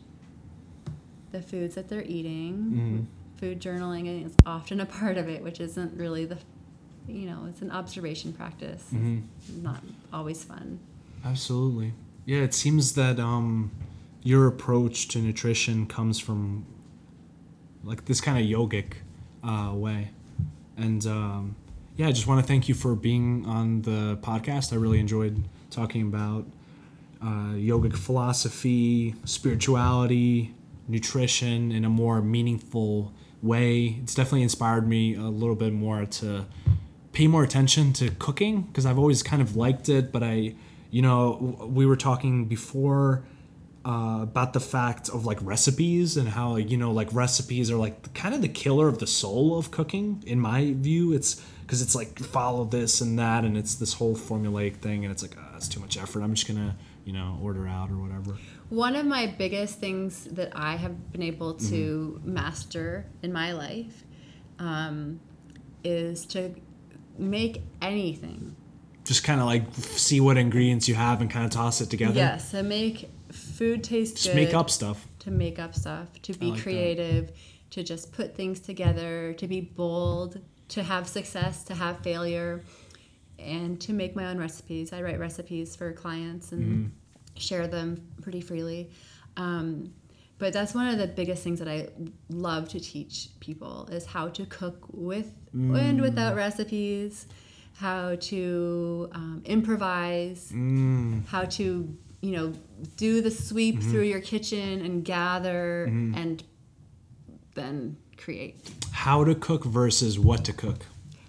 [1.31, 2.53] the foods that they're eating.
[2.53, 2.99] Mm-hmm.
[3.37, 6.37] Food journaling is often a part of it, which isn't really the,
[7.07, 8.91] you know, it's an observation practice.
[9.61, 10.79] Not always fun.
[11.25, 11.93] Absolutely.
[12.25, 13.71] Yeah, it seems that um,
[14.21, 16.65] your approach to nutrition comes from
[17.83, 18.93] like this kind of yogic
[19.43, 20.11] uh, way.
[20.77, 21.55] And um,
[21.97, 24.73] yeah, I just want to thank you for being on the podcast.
[24.73, 26.45] I really enjoyed talking about
[27.21, 30.53] uh, yogic philosophy, spirituality,
[30.87, 33.99] nutrition in a more meaningful way.
[34.01, 36.45] It's definitely inspired me a little bit more to
[37.13, 40.55] pay more attention to cooking because I've always kind of liked it, but I,
[40.91, 43.23] you know, we were talking before
[43.85, 48.13] uh, about the fact of like recipes and how you know like recipes are like
[48.13, 51.13] kind of the killer of the soul of cooking in my view.
[51.13, 55.11] It's because it's like follow this and that, and it's this whole formulaic thing, and
[55.11, 56.21] it's like uh, it's too much effort.
[56.21, 58.37] I'm just gonna you know order out or whatever.
[58.69, 64.03] One of my biggest things that I have been able to master in my life
[64.57, 65.19] um,
[65.83, 66.55] is to
[67.17, 68.55] make anything.
[69.05, 72.13] Just kind of like see what ingredients you have and kind of toss it together.
[72.15, 74.35] Yes, to make food taste Just good.
[74.35, 75.05] make up stuff.
[75.19, 76.63] To make up stuff, to be like that.
[76.63, 77.31] creative,
[77.71, 80.39] to just put things together, to be bold,
[80.69, 82.63] to have success, to have failure,
[83.39, 84.93] and to make my own recipes.
[84.93, 87.39] I write recipes for clients and Mm-hmm.
[87.39, 88.89] share them pretty freely.
[89.37, 89.93] Um,
[90.43, 91.87] but that's one of the biggest things that I
[92.29, 96.01] love to teach people is how to cook with and Mm.
[96.01, 97.25] without recipes,
[97.85, 101.25] how to um, improvise, Mm.
[101.33, 101.65] how to
[102.25, 102.47] you know
[103.05, 103.89] do the sweep Mm-hmm.
[103.91, 105.85] through your kitchen and gather
[106.19, 106.43] and
[107.55, 108.55] then create.
[108.91, 110.85] How to cook versus what to cook.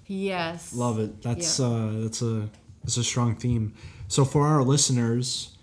[0.06, 0.74] Yes.
[0.74, 1.22] Love it.
[1.22, 1.68] That's Yep.
[1.68, 2.48] uh, that's a
[2.82, 3.72] that's a strong theme.
[4.08, 5.53] So for our listeners,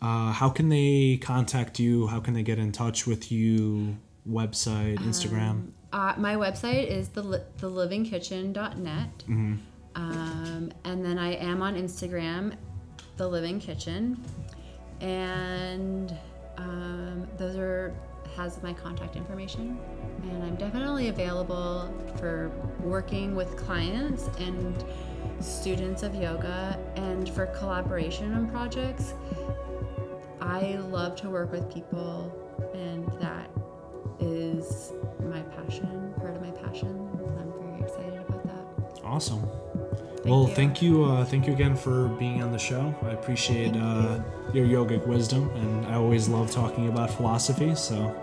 [0.00, 2.06] uh, how can they contact you?
[2.06, 3.96] How can they get in touch with you?
[4.28, 5.70] Website, Instagram.
[5.92, 9.24] Uh, my website is the li- thelivingkitchen.net.
[9.94, 12.54] Um, and then I am on Instagram,
[13.16, 14.22] The Living Kitchen.
[15.00, 16.14] And
[16.58, 17.94] um, those are
[18.36, 19.78] has my contact information.
[20.22, 24.84] And I'm definitely available for working with clients and
[25.40, 29.14] students of yoga and for collaboration on projects.
[30.48, 32.32] I love to work with people,
[32.74, 33.50] and that
[34.18, 37.08] is my passion, part of my passion.
[37.38, 39.04] I'm very excited about that.
[39.04, 39.42] Awesome.
[40.24, 40.54] well, you.
[40.54, 42.94] thank you, uh, thank you again for being on the show.
[43.02, 44.20] I appreciate uh,
[44.54, 47.74] your yogic wisdom, and I always love talking about philosophy.
[47.74, 48.16] So,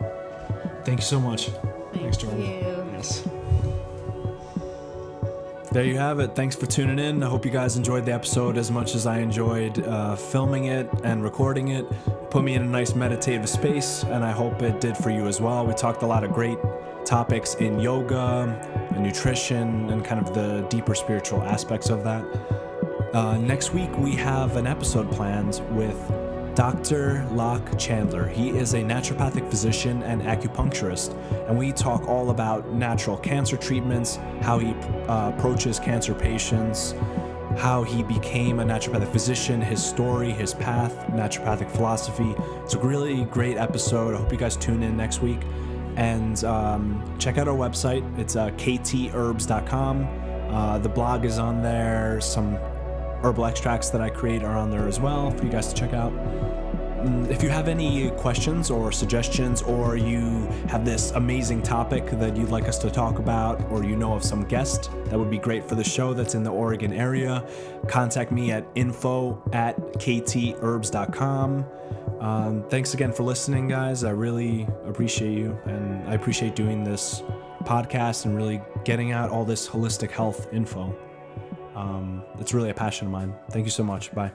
[0.83, 1.51] thank you so much.
[1.93, 2.41] Thanks, Jordan.
[2.41, 2.89] you.
[2.91, 3.27] Yes.
[5.75, 6.35] There you have it.
[6.35, 7.21] Thanks for tuning in.
[7.21, 10.89] I hope you guys enjoyed the episode as much as I enjoyed uh, filming it
[11.03, 11.85] and recording it.
[12.29, 15.41] Put me in a nice meditative space, and I hope it did for you as
[15.41, 15.67] well.
[15.67, 16.57] We talked a lot of great
[17.03, 18.57] topics in yoga
[18.91, 22.23] and nutrition and kind of the deeper spiritual aspects of that.
[23.13, 25.99] Uh, next week, we have an episode planned with
[26.55, 27.27] Dr.
[27.33, 28.27] Locke Chandler.
[28.27, 31.13] He is a naturopathic physician and acupuncturist,
[31.49, 34.73] and we talk all about natural cancer treatments, how he
[35.07, 36.95] uh, approaches cancer patients,
[37.57, 42.33] how he became a naturopathic physician, his story, his path, naturopathic philosophy.
[42.63, 44.15] It's a really great episode.
[44.15, 45.41] I hope you guys tune in next week.
[45.97, 48.03] And um, check out our website.
[48.17, 50.07] It's uh, ktherbs.com.
[50.49, 52.21] Uh, the blog is on there.
[52.21, 52.57] Some
[53.23, 55.93] herbal extracts that I create are on there as well for you guys to check
[55.93, 56.11] out.
[56.13, 62.35] Mm, If you have any questions or suggestions, or you have this amazing topic that
[62.35, 65.37] you'd like us to talk about, or you know of some guest that would be
[65.37, 67.43] great for the show that's in the Oregon area,
[67.87, 71.65] contact me at info at ktherbs.com.
[72.19, 74.03] Um, thanks again for listening, guys.
[74.03, 77.21] I really appreciate you, and I appreciate doing this
[77.65, 80.95] podcast and really getting out all this holistic health info.
[81.75, 83.33] Um, it's really a passion of mine.
[83.51, 84.13] Thank you so much.
[84.13, 84.31] Bye.